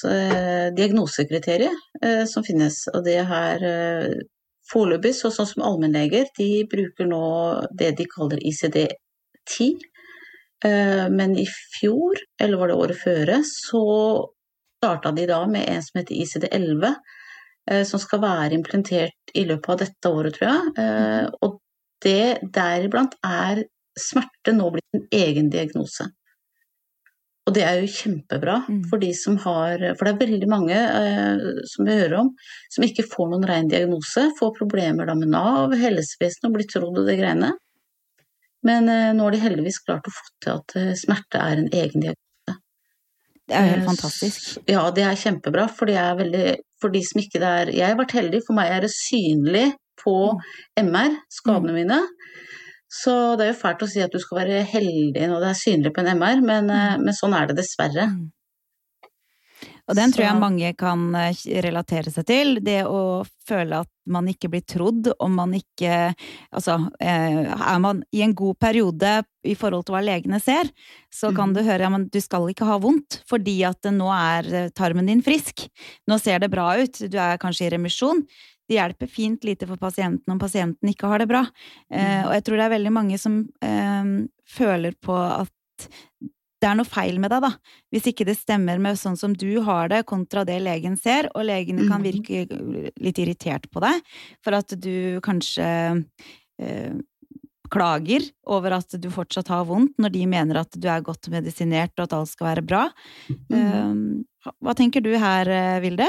diagnosekriterium 0.77 1.75
som 2.29 2.45
finnes. 2.47 2.85
Og 2.93 3.03
det 3.07 3.17
her 3.27 3.65
foreløpig, 4.71 5.15
sånn 5.17 5.49
som 5.49 5.65
allmennleger, 5.67 6.29
de 6.39 6.51
bruker 6.71 7.09
nå 7.09 7.25
det 7.79 7.95
de 7.99 8.07
kaller 8.11 8.43
ICD-10. 8.43 9.81
Eh, 10.65 11.09
men 11.11 11.35
i 11.39 11.47
fjor, 11.49 12.21
eller 12.41 12.61
var 12.61 12.71
det 12.71 12.79
året 12.85 13.01
før, 13.03 13.35
så 13.47 13.83
starta 14.79 15.13
de 15.15 15.27
da 15.31 15.43
med 15.51 15.67
en 15.69 15.83
som 15.83 16.01
heter 16.01 16.15
ICD-11, 16.23 16.87
eh, 16.87 17.21
som 17.87 18.01
skal 18.03 18.23
være 18.23 18.57
implementert 18.57 19.35
i 19.39 19.45
løpet 19.49 19.75
av 19.75 19.83
dette 19.85 20.11
året, 20.11 20.37
tror 20.37 20.49
jeg. 20.49 20.73
Eh, 20.83 21.29
og 21.47 21.61
det 22.03 22.51
deriblant 22.55 23.15
er 23.27 23.63
smerte 23.99 24.55
nå 24.57 24.71
blitt 24.75 24.99
en 24.99 25.07
egen 25.15 25.51
diagnose. 25.53 26.09
Og 27.47 27.55
det 27.57 27.65
er 27.67 27.81
jo 27.81 27.91
kjempebra 27.91 28.61
mm. 28.69 28.83
for 28.91 29.03
de 29.03 29.11
som 29.19 29.35
har 29.43 29.81
For 29.99 30.07
det 30.07 30.13
er 30.13 30.21
veldig 30.21 30.49
mange 30.51 30.77
som 31.67 31.89
vi 31.89 31.97
hører 31.99 32.21
om, 32.21 32.29
som 32.71 32.87
ikke 32.87 33.07
får 33.11 33.33
noen 33.33 33.47
ren 33.51 33.71
diagnose. 33.71 34.29
Får 34.39 34.55
problemer 34.61 35.11
da 35.11 35.17
med 35.19 35.33
Nav, 35.35 35.75
helsevesenet 35.75 36.49
og 36.49 36.55
blir 36.55 36.69
trodd 36.71 37.03
og 37.03 37.11
det 37.11 37.19
greiene. 37.19 37.51
Men 38.63 38.87
nå 38.87 39.27
har 39.27 39.35
de 39.35 39.43
heldigvis 39.43 39.83
klart 39.83 40.07
å 40.07 40.15
få 40.15 40.29
til 40.45 40.61
at 40.61 40.77
smerte 41.03 41.43
er 41.43 41.65
en 41.65 41.73
egen 41.73 42.07
diagnose. 42.07 42.32
Det 43.49 43.57
er 43.59 43.67
jo 43.67 43.73
helt 43.75 43.89
fantastisk. 43.91 44.51
Ja, 44.71 44.83
det 44.95 45.05
er 45.07 45.19
kjempebra. 45.19 45.67
For, 45.77 45.91
de 45.91 45.97
er 45.99 46.19
veldig, 46.19 46.45
for 46.81 46.95
de 46.95 47.03
som 47.07 47.23
ikke 47.23 47.41
det 47.43 47.53
er 47.63 47.73
Jeg 47.75 47.89
har 47.89 47.99
vært 47.99 48.17
heldig, 48.17 48.43
for 48.47 48.59
meg 48.59 48.71
er 48.71 48.85
det 48.85 48.93
synlig 48.95 49.67
på 50.03 50.15
MR, 50.81 51.17
skadene 51.31 51.75
mm. 51.75 51.81
mine. 51.81 51.99
Så 52.93 53.15
det 53.41 53.47
er 53.47 53.53
jo 53.55 53.61
fælt 53.63 53.83
å 53.85 53.89
si 53.89 54.03
at 54.05 54.13
du 54.13 54.21
skal 54.21 54.43
være 54.43 54.63
heldig 54.69 55.27
når 55.31 55.43
det 55.43 55.51
er 55.51 55.59
synlig 55.59 55.93
på 55.97 56.05
en 56.05 56.13
MR, 56.21 56.45
men, 56.45 56.71
mm. 56.71 57.05
men 57.07 57.17
sånn 57.17 57.37
er 57.37 57.51
det 57.51 57.59
dessverre. 57.63 58.09
Og 59.91 59.99
den 59.99 60.13
tror 60.15 60.25
jeg 60.25 60.39
mange 60.39 60.71
kan 60.79 61.09
eh, 61.19 61.39
relatere 61.65 62.13
seg 62.15 62.27
til. 62.29 62.55
Det 62.63 62.83
å 62.87 63.25
føle 63.49 63.83
at 63.83 63.91
man 64.11 64.29
ikke 64.31 64.51
blir 64.53 64.63
trodd, 64.67 65.11
om 65.23 65.35
man 65.39 65.55
ikke 65.59 66.13
Altså, 66.53 66.77
eh, 67.03 67.49
er 67.51 67.79
man 67.83 68.03
i 68.15 68.23
en 68.23 68.35
god 68.37 68.59
periode 68.63 69.11
i 69.49 69.55
forhold 69.59 69.87
til 69.87 69.97
hva 69.97 70.03
legene 70.05 70.39
ser, 70.43 70.69
så 71.11 71.33
kan 71.35 71.51
mm. 71.51 71.57
du 71.57 71.63
høre 71.67 71.89
at 71.89 72.07
du 72.13 72.21
skal 72.23 72.47
ikke 72.51 72.69
ha 72.69 72.77
vondt 72.83 73.23
fordi 73.29 73.57
at 73.67 73.89
nå 73.91 74.11
er 74.15 74.51
eh, 74.53 74.69
tarmen 74.77 75.09
din 75.11 75.23
frisk. 75.25 75.67
Nå 76.11 76.19
ser 76.23 76.43
det 76.43 76.53
bra 76.53 76.75
ut, 76.79 77.03
du 77.11 77.19
er 77.19 77.41
kanskje 77.43 77.67
i 77.67 77.73
remisjon. 77.75 78.23
Det 78.69 78.79
hjelper 78.79 79.11
fint 79.11 79.43
lite 79.45 79.67
for 79.67 79.81
pasienten 79.81 80.35
om 80.35 80.41
pasienten 80.41 80.93
ikke 80.93 81.11
har 81.11 81.25
det 81.25 81.29
bra. 81.33 81.43
Mm. 81.91 82.29
og 82.29 82.33
jeg 82.37 82.45
tror 82.47 82.61
det 82.61 82.65
er 82.65 82.77
veldig 82.77 82.93
mange 82.95 83.19
som 83.21 83.43
føler 84.49 84.95
på 85.03 85.17
at 85.19 85.91
det 86.63 86.69
er 86.71 86.79
noe 86.79 86.87
feil 86.89 87.19
med 87.23 87.33
deg, 87.35 87.43
da. 87.43 87.53
Hvis 87.93 88.07
ikke 88.13 88.27
det 88.29 88.39
stemmer 88.39 88.79
med 88.83 88.99
sånn 89.01 89.19
som 89.19 89.35
du 89.35 89.51
har 89.67 89.91
det, 89.91 90.05
kontra 90.09 90.45
det 90.47 90.61
legen 90.63 90.95
ser, 91.01 91.29
og 91.35 91.47
legene 91.49 91.89
kan 91.89 92.01
mhm. 92.01 92.07
virke 92.07 92.93
litt 93.03 93.19
irritert 93.19 93.67
på 93.73 93.83
deg 93.83 93.99
for 94.45 94.57
at 94.59 94.77
du 94.79 95.19
kanskje 95.25 95.67
eh, 96.63 96.95
klager 97.73 98.27
over 98.53 98.77
at 98.77 98.95
du 99.01 99.09
fortsatt 99.13 99.51
har 99.53 99.65
vondt, 99.69 99.97
når 100.03 100.15
de 100.15 100.27
mener 100.29 100.61
at 100.61 100.77
du 100.77 100.87
er 100.91 101.05
godt 101.05 101.31
medisinert 101.33 101.95
og 101.97 102.07
at 102.07 102.17
alt 102.19 102.33
skal 102.33 102.51
være 102.51 102.67
bra. 102.67 102.83
Mm. 103.51 104.23
hva 104.61 104.75
tenker 104.79 105.05
du 105.05 105.15
her, 105.17 105.49
eh, 105.49 105.81
Vilde? 105.85 106.09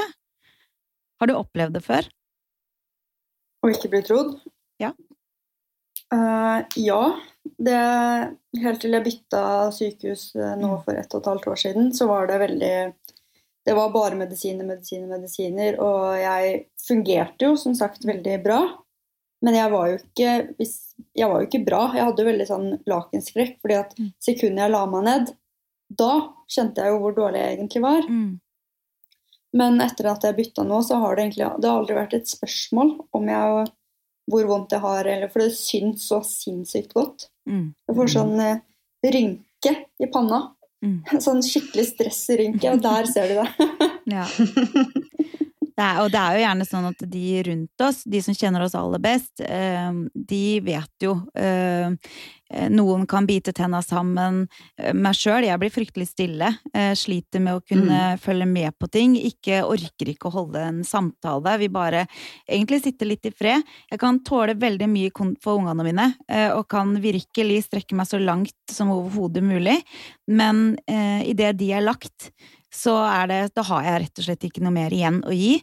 Har 1.22 1.30
du 1.30 1.38
opplevd 1.38 1.78
det 1.78 1.84
før? 1.86 2.10
Å 3.64 3.72
ikke 3.72 3.94
bli 3.94 4.02
trodd? 4.04 4.36
Ja. 4.82 4.92
Uh, 6.14 6.62
ja. 6.78 7.00
Det, 7.64 7.80
helt 8.64 8.82
til 8.84 8.96
jeg 8.98 9.06
bytta 9.06 9.44
sykehus 9.72 10.34
eh, 10.36 10.56
nå 10.60 10.74
mm. 10.74 10.80
for 10.86 11.00
ett 11.00 11.14
og 11.14 11.22
et 11.22 11.30
halvt 11.32 11.50
år 11.54 11.60
siden, 11.62 11.92
så 11.96 12.10
var 12.10 12.28
det 12.28 12.42
veldig 12.42 12.76
Det 13.64 13.76
var 13.78 13.94
bare 13.94 14.20
medisiner, 14.20 14.68
medisiner, 14.68 15.08
medisiner. 15.08 15.78
Og 15.80 16.18
jeg 16.20 16.66
fungerte 16.84 17.48
jo 17.48 17.60
som 17.60 17.76
sagt 17.80 18.04
veldig 18.06 18.40
bra. 18.44 18.60
Men 19.44 19.56
jeg 19.56 19.72
var 19.72 19.90
jo 19.92 20.00
ikke, 20.00 20.34
jeg 21.16 21.30
var 21.30 21.40
jo 21.40 21.48
ikke 21.48 21.64
bra. 21.64 21.82
Jeg 21.96 22.08
hadde 22.10 22.24
jo 22.24 22.30
veldig 22.30 22.48
sånn 22.50 22.68
lakenskrekk. 22.88 23.58
fordi 23.62 23.78
at 23.80 23.96
mm. 24.00 24.10
sekundet 24.24 24.66
jeg 24.66 24.74
la 24.74 24.84
meg 24.92 25.08
ned, 25.08 25.32
da 26.04 26.14
kjente 26.52 26.84
jeg 26.84 26.92
jo 26.92 27.00
hvor 27.04 27.16
dårlig 27.16 27.40
jeg 27.40 27.58
egentlig 27.58 27.84
var. 27.84 28.10
Mm. 28.10 28.34
Men 29.54 29.80
etter 29.86 30.10
at 30.10 30.26
jeg 30.26 30.38
bytta 30.38 30.66
nå, 30.66 30.82
så 30.84 31.00
har 31.04 31.16
det 31.16 31.28
egentlig 31.28 31.50
det 31.62 31.70
har 31.70 31.82
aldri 31.82 31.98
vært 31.98 32.16
et 32.18 32.32
spørsmål 32.32 32.96
om 33.14 33.28
jeg 33.30 33.66
hvor 34.30 34.48
vondt 34.48 34.76
jeg 34.76 34.84
har, 34.84 35.08
eller, 35.10 35.32
for 35.32 35.44
det 35.44 35.56
syns 35.58 36.08
så 36.10 36.22
sinnssykt 36.28 36.94
godt. 36.96 37.28
Mm. 37.50 37.74
Jeg 37.90 37.98
får 37.98 38.14
sånn 38.16 38.36
eh, 38.44 38.62
rynke 39.04 39.74
i 40.00 40.10
panna. 40.14 40.46
Mm. 40.84 41.00
Sånn 41.24 41.40
skikkelig 41.46 41.86
stressrynke, 41.94 42.74
og 42.74 42.82
der 42.84 43.08
ser 43.08 43.32
du 43.32 43.38
det. 43.40 43.68
ja. 44.18 44.26
Det 45.74 45.84
er, 45.84 46.00
og 46.04 46.12
det 46.14 46.20
er 46.22 46.36
jo 46.38 46.44
gjerne 46.44 46.68
sånn 46.70 46.88
at 46.92 47.04
de 47.10 47.26
rundt 47.48 47.84
oss, 47.86 48.04
de 48.06 48.22
som 48.22 48.38
kjenner 48.38 48.66
oss 48.66 48.76
aller 48.78 49.02
best, 49.02 49.42
eh, 49.42 49.92
de 50.14 50.46
vet 50.66 51.06
jo 51.06 51.16
eh, 51.34 51.90
eh, 51.90 52.68
Noen 52.70 53.08
kan 53.10 53.26
bite 53.26 53.54
tenna 53.56 53.80
sammen. 53.82 54.44
Meg 54.94 55.18
sjøl, 55.18 55.48
jeg 55.48 55.58
blir 55.58 55.74
fryktelig 55.74 56.06
stille. 56.12 56.52
Sliter 57.00 57.42
med 57.42 57.58
å 57.58 57.64
kunne 57.66 58.02
mm. 58.14 58.22
følge 58.22 58.46
med 58.46 58.76
på 58.78 58.90
ting. 58.94 59.16
Ikke 59.18 59.64
orker 59.66 60.12
ikke 60.12 60.30
å 60.30 60.36
holde 60.36 60.62
en 60.62 60.84
samtale. 60.86 61.56
Vi 61.64 61.72
bare 61.74 62.04
egentlig 62.46 62.84
sitter 62.84 63.10
litt 63.10 63.26
i 63.26 63.34
fred. 63.34 63.66
Jeg 63.90 64.02
kan 64.02 64.22
tåle 64.28 64.54
veldig 64.62 64.90
mye 64.92 65.14
for 65.42 65.64
ungene 65.64 65.88
mine, 65.88 66.08
og 66.54 66.68
kan 66.70 66.94
virkelig 67.02 67.64
strekke 67.72 67.98
meg 67.98 68.12
så 68.12 68.22
langt 68.22 68.54
som 68.70 68.94
overhodet 68.94 69.44
mulig. 69.46 69.80
Men 70.28 70.78
eh, 70.88 71.30
idet 71.30 71.56
de 71.60 71.72
er 71.76 71.84
lagt, 71.84 72.32
så 72.74 72.96
er 73.06 73.28
det 73.30 73.42
Da 73.58 73.66
har 73.70 73.84
jeg 73.88 74.06
rett 74.06 74.22
og 74.22 74.28
slett 74.28 74.48
ikke 74.48 74.64
noe 74.66 74.76
mer 74.76 74.94
igjen 74.94 75.22
å 75.28 75.36
gi. 75.36 75.60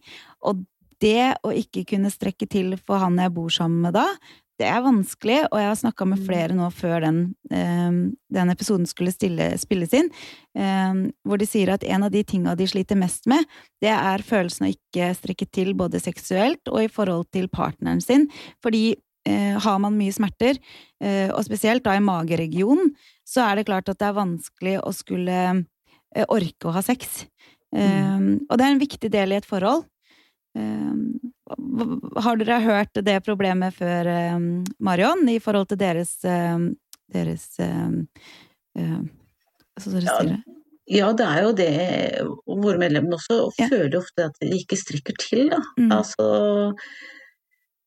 Og 0.47 0.63
det 1.01 1.33
å 1.47 1.53
ikke 1.57 1.87
kunne 1.89 2.13
strekke 2.13 2.47
til 2.51 2.77
for 2.79 3.01
han 3.03 3.19
jeg 3.19 3.33
bor 3.35 3.51
sammen 3.53 3.89
med 3.89 3.97
da, 3.97 4.07
det 4.61 4.69
er 4.69 4.83
vanskelig, 4.85 5.39
og 5.49 5.57
jeg 5.57 5.69
har 5.71 5.79
snakka 5.81 6.07
med 6.09 6.21
mm. 6.21 6.25
flere 6.27 6.57
nå 6.57 6.67
før 6.77 7.01
den, 7.07 7.21
eh, 7.49 8.01
den 8.37 8.53
episoden 8.53 8.85
skulle 8.89 9.13
stille, 9.15 9.55
spilles 9.61 9.95
inn, 9.97 10.11
eh, 10.53 11.01
hvor 11.25 11.41
de 11.41 11.49
sier 11.49 11.73
at 11.73 11.87
en 11.89 12.05
av 12.05 12.13
de 12.13 12.21
tinga 12.29 12.53
de 12.59 12.69
sliter 12.69 12.99
mest 13.01 13.29
med, 13.31 13.47
det 13.81 13.93
er 13.95 14.27
følelsen 14.27 14.69
av 14.69 14.75
ikke 14.75 15.13
strekke 15.17 15.49
til 15.49 15.73
både 15.79 16.03
seksuelt 16.03 16.69
og 16.69 16.85
i 16.85 16.91
forhold 16.93 17.31
til 17.33 17.49
partneren 17.49 18.05
sin. 18.05 18.29
Fordi 18.61 18.91
eh, 19.25 19.57
har 19.65 19.81
man 19.81 19.97
mye 19.97 20.13
smerter, 20.13 20.61
og 21.01 21.41
spesielt 21.47 21.87
da 21.87 21.95
i 21.97 22.03
mageregionen, 22.05 22.91
så 23.25 23.47
er 23.47 23.57
det 23.57 23.71
klart 23.71 23.89
at 23.89 23.97
det 23.97 24.05
er 24.11 24.19
vanskelig 24.19 24.75
å 24.85 24.91
skulle 24.93 25.39
orke 26.29 26.69
å 26.69 26.75
ha 26.75 26.83
sex. 26.85 27.25
Mm. 27.75 27.81
Um, 27.81 28.31
og 28.49 28.59
det 28.59 28.67
er 28.67 28.75
en 28.75 28.83
viktig 28.83 29.11
del 29.13 29.35
i 29.35 29.39
et 29.39 29.49
forhold. 29.49 29.87
Um, 30.59 31.21
har 32.19 32.39
dere 32.41 32.59
hørt 32.65 33.03
det 33.07 33.21
problemet 33.27 33.77
før, 33.77 34.09
um, 34.37 34.49
Marion, 34.83 35.23
i 35.31 35.39
forhold 35.43 35.71
til 35.71 35.81
deres, 35.81 36.17
deres 37.11 37.47
Altså, 39.81 39.93
dere 39.95 40.17
sier? 40.19 40.41
Ja, 40.91 41.13
det 41.15 41.27
er 41.27 41.45
jo 41.45 41.51
det. 41.55 41.71
Våre 42.47 42.79
medlemmer 42.81 43.15
også 43.17 43.53
ja. 43.61 43.69
føler 43.71 44.01
ofte 44.01 44.27
at 44.27 44.41
de 44.43 44.51
ikke 44.59 44.79
strekker 44.79 45.17
til. 45.23 45.51
Da. 45.53 45.61
Mm. 45.79 45.93
Altså 45.95 46.27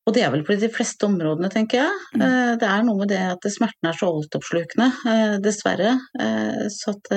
og 0.04 0.12
det 0.12 0.24
er 0.24 0.32
vel 0.34 0.44
på 0.44 0.56
de 0.60 0.68
fleste 0.72 1.06
områdene, 1.08 1.48
tenker 1.52 1.80
jeg. 1.80 2.02
Mm. 2.12 2.24
Eh, 2.26 2.52
det 2.60 2.68
er 2.68 2.84
noe 2.84 3.00
med 3.00 3.10
det 3.12 3.22
at 3.30 3.48
smerten 3.52 3.88
er 3.88 3.96
så 3.96 4.10
altoppslukende, 4.12 4.90
eh, 5.08 5.36
dessverre. 5.44 5.96
Eh, 6.20 6.66
så 6.72 6.92
at 6.92 7.10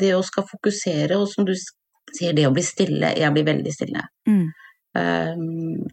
det 0.00 0.14
å 0.16 0.24
skal 0.24 0.48
fokusere, 0.48 1.20
og 1.20 1.28
som 1.28 1.48
du 1.48 1.52
sier, 1.52 2.32
det 2.36 2.48
å 2.48 2.52
bli 2.52 2.64
stille 2.64 3.14
Jeg 3.16 3.32
blir 3.32 3.46
veldig 3.46 3.72
stille. 3.72 4.08
Mm. 4.28 4.50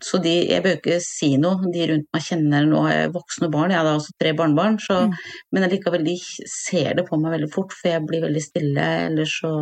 Så 0.04 0.20
de, 0.20 0.34
jeg 0.52 0.60
bør 0.60 0.74
ikke 0.76 0.98
si 1.00 1.30
noe. 1.40 1.70
De 1.72 1.86
rundt 1.88 2.10
meg 2.12 2.24
kjenner 2.26 2.66
nå 2.68 2.82
er 2.92 3.14
voksne 3.14 3.48
barn, 3.52 3.72
jeg 3.72 3.80
har 3.80 3.94
også 3.94 4.12
tre 4.20 4.34
barnebarn, 4.36 4.76
så, 4.84 4.98
mm. 5.08 5.14
men 5.56 5.68
allikevel 5.70 6.04
de 6.04 6.18
ser 6.52 6.98
det 6.98 7.06
på 7.08 7.16
meg 7.22 7.38
veldig 7.38 7.48
fort, 7.54 7.72
for 7.72 7.94
jeg 7.94 8.04
blir 8.10 8.26
veldig 8.26 8.44
stille. 8.44 8.90
Eller 9.06 9.32
så 9.32 9.54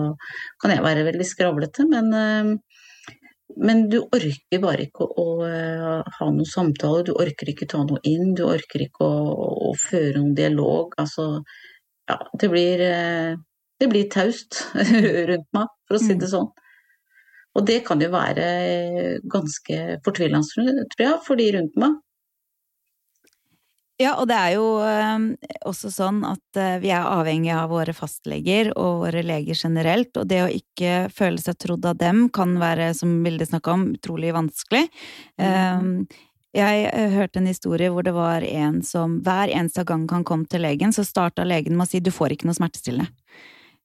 kan 0.62 0.74
jeg 0.74 0.86
være 0.86 1.06
veldig 1.12 1.30
skravlete, 1.30 1.86
men 1.90 2.58
men 3.56 3.88
du 3.90 4.02
orker 4.04 4.60
bare 4.62 4.86
ikke 4.88 5.06
å, 5.08 5.24
å, 5.24 5.46
eh, 5.48 6.12
ha 6.20 6.28
noen 6.28 6.48
samtale, 6.48 7.06
du 7.08 7.14
orker 7.16 7.52
ikke 7.54 7.68
ta 7.70 7.84
noe 7.86 8.02
inn, 8.08 8.34
du 8.36 8.44
orker 8.48 8.84
ikke 8.84 9.08
å, 9.08 9.48
å 9.70 9.74
føre 9.80 10.20
noen 10.20 10.36
dialog. 10.38 10.96
Altså, 11.00 11.30
ja, 12.10 12.18
det 12.40 12.50
blir, 12.52 12.84
eh, 12.84 13.36
det 13.80 13.90
blir 13.92 14.10
taust 14.12 14.62
rundt 15.32 15.48
meg, 15.56 15.72
for 15.88 16.00
å 16.00 16.02
si 16.02 16.14
det 16.14 16.28
mm. 16.28 16.34
sånn. 16.36 16.50
Og 17.58 17.66
det 17.66 17.80
kan 17.88 18.02
jo 18.04 18.12
være 18.14 18.48
ganske 19.32 19.78
fortvilende, 20.06 20.86
tror 20.94 21.06
jeg, 21.08 21.22
for 21.26 21.40
de 21.40 21.48
rundt 21.56 21.80
meg. 21.82 21.96
Ja, 23.98 24.12
og 24.22 24.28
det 24.30 24.36
er 24.38 24.52
jo 24.54 24.66
øh, 24.86 25.24
også 25.66 25.90
sånn 25.90 26.22
at 26.28 26.60
øh, 26.62 26.76
vi 26.84 26.92
er 26.94 27.08
avhengig 27.10 27.50
av 27.56 27.72
våre 27.74 27.96
fastleger 27.98 28.70
og 28.78 29.02
våre 29.08 29.24
leger 29.26 29.58
generelt, 29.58 30.12
og 30.22 30.28
det 30.30 30.44
å 30.44 30.52
ikke 30.54 31.08
føle 31.14 31.42
seg 31.42 31.58
trodd 31.64 31.88
av 31.90 31.98
dem 31.98 32.28
kan 32.30 32.54
være, 32.62 32.92
som 32.98 33.16
Vilde 33.26 33.50
snakka 33.50 33.74
om, 33.74 33.88
utrolig 33.98 34.36
vanskelig. 34.38 34.86
Mm. 35.42 36.06
Uh, 36.06 36.24
jeg 36.58 37.10
hørte 37.14 37.42
en 37.42 37.50
historie 37.50 37.90
hvor 37.94 38.06
det 38.06 38.14
var 38.16 38.46
en 38.46 38.80
som 38.86 39.18
hver 39.26 39.52
eneste 39.54 39.84
gang 39.86 40.08
han 40.10 40.24
kom 40.26 40.46
til 40.50 40.64
legen, 40.66 40.94
så 40.96 41.04
starta 41.06 41.46
legen 41.46 41.76
med 41.78 41.86
å 41.86 41.90
si 41.90 42.00
'du 42.00 42.10
får 42.14 42.34
ikke 42.34 42.48
noe 42.50 42.58
smertestillende'. 42.58 43.12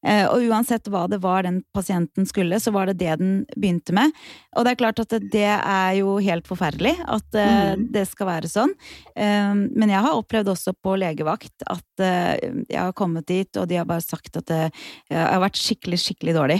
Eh, 0.03 0.25
og 0.27 0.43
uansett 0.51 0.89
hva 0.91 1.05
det 1.11 1.21
var 1.23 1.47
den 1.47 1.61
pasienten 1.75 2.27
skulle, 2.29 2.59
så 2.61 2.73
var 2.75 2.91
det 2.91 2.99
det 3.03 3.15
den 3.21 3.35
begynte 3.55 3.95
med. 3.95 4.11
Og 4.57 4.67
det 4.67 4.75
er 4.75 4.81
klart 4.81 5.03
at 5.05 5.15
det 5.33 5.49
er 5.55 5.93
jo 6.01 6.17
helt 6.23 6.49
forferdelig 6.49 6.97
at 7.07 7.39
eh, 7.39 7.73
mm. 7.79 7.87
det 7.95 8.05
skal 8.11 8.31
være 8.33 8.51
sånn. 8.51 8.75
Eh, 9.15 9.53
men 9.55 9.93
jeg 9.93 10.03
har 10.03 10.19
opplevd 10.19 10.53
også 10.55 10.75
på 10.83 10.97
legevakt 11.01 11.67
at 11.71 12.03
jeg 12.03 12.79
har 12.79 12.95
kommet 12.97 13.29
dit, 13.29 13.49
og 13.61 13.69
de 13.71 13.77
har 13.79 13.87
bare 13.87 14.03
sagt 14.03 14.35
at 14.41 14.49
jeg 14.51 14.73
har 15.13 15.41
vært 15.43 15.59
skikkelig, 15.61 15.99
skikkelig 16.01 16.33
dårlig. 16.35 16.57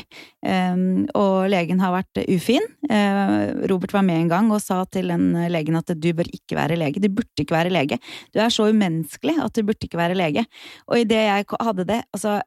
Og 1.19 1.49
legen 1.51 1.81
har 1.83 1.95
vært 1.97 2.21
ufin. 2.31 2.63
Robert 3.71 3.95
var 3.97 4.05
med 4.07 4.21
en 4.21 4.31
gang 4.31 4.53
og 4.55 4.63
sa 4.63 4.83
til 4.93 5.11
den 5.11 5.33
legen 5.51 5.79
at 5.81 5.91
du 5.97 6.09
bør 6.15 6.31
ikke 6.31 6.59
være 6.59 6.79
lege. 6.79 7.03
Du 7.03 7.09
burde 7.11 7.43
ikke 7.43 7.57
være 7.57 7.73
lege. 7.75 7.99
Du 8.31 8.39
er 8.45 8.55
så 8.55 8.69
umenneskelig 8.71 9.39
at 9.43 9.57
du 9.57 9.67
burde 9.67 9.89
ikke 9.89 9.99
være 9.99 10.19
lege. 10.19 10.47
Og 10.87 11.03
idet 11.03 11.25
jeg 11.27 11.49
hadde 11.59 11.89
det 11.89 12.01
altså 12.13 12.39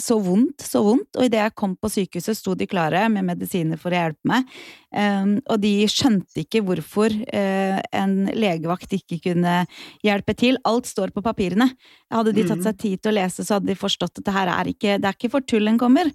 så 0.00 0.18
vondt, 0.22 0.62
så 0.64 0.82
vondt. 0.86 1.10
Og 1.18 1.26
idet 1.26 1.40
jeg 1.42 1.54
kom 1.58 1.74
på 1.78 1.90
sykehuset, 1.92 2.38
sto 2.38 2.54
de 2.58 2.68
klare 2.70 3.04
med 3.12 3.26
medisiner 3.28 3.80
for 3.80 3.94
å 3.94 4.00
hjelpe 4.00 4.30
meg. 4.30 4.48
Um, 4.94 5.36
og 5.50 5.60
de 5.62 5.72
skjønte 5.90 6.42
ikke 6.44 6.62
hvorfor 6.66 7.12
uh, 7.12 7.78
en 8.00 8.16
legevakt 8.32 8.94
ikke 8.96 9.20
kunne 9.28 9.60
hjelpe 10.06 10.36
til. 10.38 10.58
Alt 10.68 10.88
står 10.90 11.12
på 11.14 11.24
papirene. 11.26 11.70
Hadde 12.14 12.34
de 12.36 12.46
tatt 12.46 12.62
mm. 12.62 12.66
seg 12.70 12.80
tid 12.80 13.02
til 13.02 13.12
å 13.12 13.18
lese, 13.20 13.44
så 13.44 13.58
hadde 13.58 13.72
de 13.72 13.78
forstått 13.78 14.22
at 14.22 14.26
det 14.28 14.36
her 14.38 14.52
er 14.54 14.72
ikke, 14.72 14.98
det 14.98 15.10
er 15.10 15.18
ikke 15.18 15.32
for 15.36 15.46
tull 15.48 15.70
en 15.70 15.80
kommer. 15.80 16.12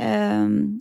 Um, 0.00 0.78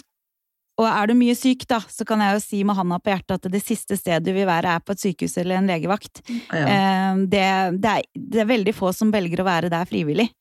og 0.81 0.87
er 0.87 1.11
du 1.11 1.13
mye 1.19 1.35
syk, 1.37 1.67
da, 1.69 1.81
så 1.91 2.05
kan 2.07 2.21
jeg 2.23 2.33
jo 2.33 2.41
si 2.41 2.63
med 2.65 2.77
handa 2.77 2.97
på 3.01 3.11
hjertet 3.11 3.37
at 3.37 3.53
det 3.53 3.61
siste 3.61 3.97
stedet 3.99 4.23
du 4.25 4.31
vil 4.33 4.47
være, 4.49 4.77
er 4.77 4.83
på 4.85 4.95
et 4.95 5.03
sykehus 5.03 5.37
eller 5.41 5.59
en 5.59 5.69
legevakt. 5.69 6.23
Ja. 6.49 7.11
Um, 7.11 7.25
det, 7.29 7.45
det, 7.83 7.95
er, 7.99 8.09
det 8.15 8.43
er 8.43 8.49
veldig 8.49 8.73
få 8.75 8.93
som 8.95 9.13
velger 9.13 9.43
å 9.43 9.47
være 9.47 9.69
der 9.73 9.89
frivillig. 9.89 10.31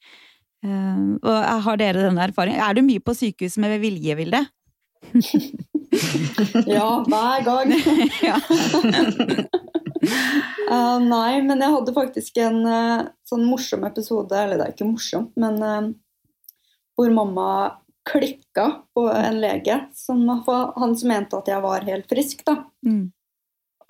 Uh, 0.60 1.16
og 1.24 1.36
har 1.66 1.80
dere 1.80 2.04
denne 2.04 2.24
erfaringen? 2.26 2.60
Er 2.60 2.76
du 2.76 2.82
mye 2.84 3.02
på 3.02 3.14
sykehus 3.16 3.56
med 3.62 3.78
vilje, 3.80 4.16
Vilde? 4.18 4.44
ja, 6.66 7.04
hver 7.08 7.44
gang. 7.44 7.72
uh, 10.70 10.98
nei, 11.14 11.42
men 11.46 11.60
jeg 11.60 11.74
hadde 11.74 11.96
faktisk 11.96 12.40
en 12.44 12.60
uh, 12.66 13.08
sånn 13.28 13.46
morsom 13.48 13.86
episode, 13.88 14.36
eller 14.36 14.60
det 14.60 14.66
er 14.66 14.74
ikke 14.74 14.90
morsomt, 14.90 15.32
men 15.40 15.60
uh, 15.64 15.88
hvor 16.98 17.10
mamma 17.14 17.48
klikka 18.10 18.66
på 18.96 19.06
en 19.12 19.40
lege, 19.42 19.76
som, 19.94 20.22
han 20.28 20.96
som 20.98 21.10
mente 21.10 21.38
at 21.38 21.48
jeg 21.50 21.62
var 21.62 21.88
helt 21.88 22.08
frisk, 22.10 22.44
da. 22.46 22.56
Mm. 22.86 23.10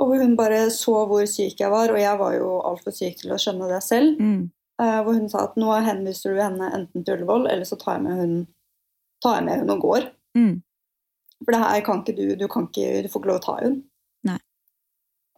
Og 0.00 0.14
hun 0.16 0.32
bare 0.36 0.64
så 0.72 1.04
hvor 1.08 1.26
syk 1.28 1.60
jeg 1.60 1.70
var, 1.72 1.92
og 1.92 2.00
jeg 2.00 2.18
var 2.20 2.34
jo 2.36 2.56
altfor 2.70 2.94
syk 2.94 3.20
til 3.20 3.34
å 3.34 3.38
skjønne 3.40 3.68
det 3.70 3.80
selv. 3.84 4.20
Mm. 4.20 4.48
Hvor 4.80 5.12
hun 5.12 5.28
sa 5.28 5.44
at 5.48 5.58
nå 5.60 5.74
henviser 5.84 6.32
du 6.32 6.40
henne 6.40 6.70
enten 6.76 7.04
til 7.04 7.18
Ullevål, 7.18 7.46
eller 7.50 7.68
så 7.68 7.76
tar 7.80 7.98
jeg 7.98 8.06
med 8.06 8.20
hun, 8.20 8.34
tar 9.20 9.38
jeg 9.38 9.46
med 9.48 9.62
hun 9.62 9.74
og 9.76 9.84
går. 9.84 10.10
Mm. 10.38 10.54
For 11.40 11.56
det 11.56 11.62
her 11.62 11.84
kan 11.84 12.02
ikke 12.02 12.16
du, 12.16 12.26
du, 12.40 12.46
kan 12.52 12.68
ikke, 12.68 13.02
du 13.04 13.08
får 13.12 13.22
ikke 13.22 13.32
lov 13.32 13.40
å 13.40 13.44
ta 13.44 13.56
henne. 13.60 13.82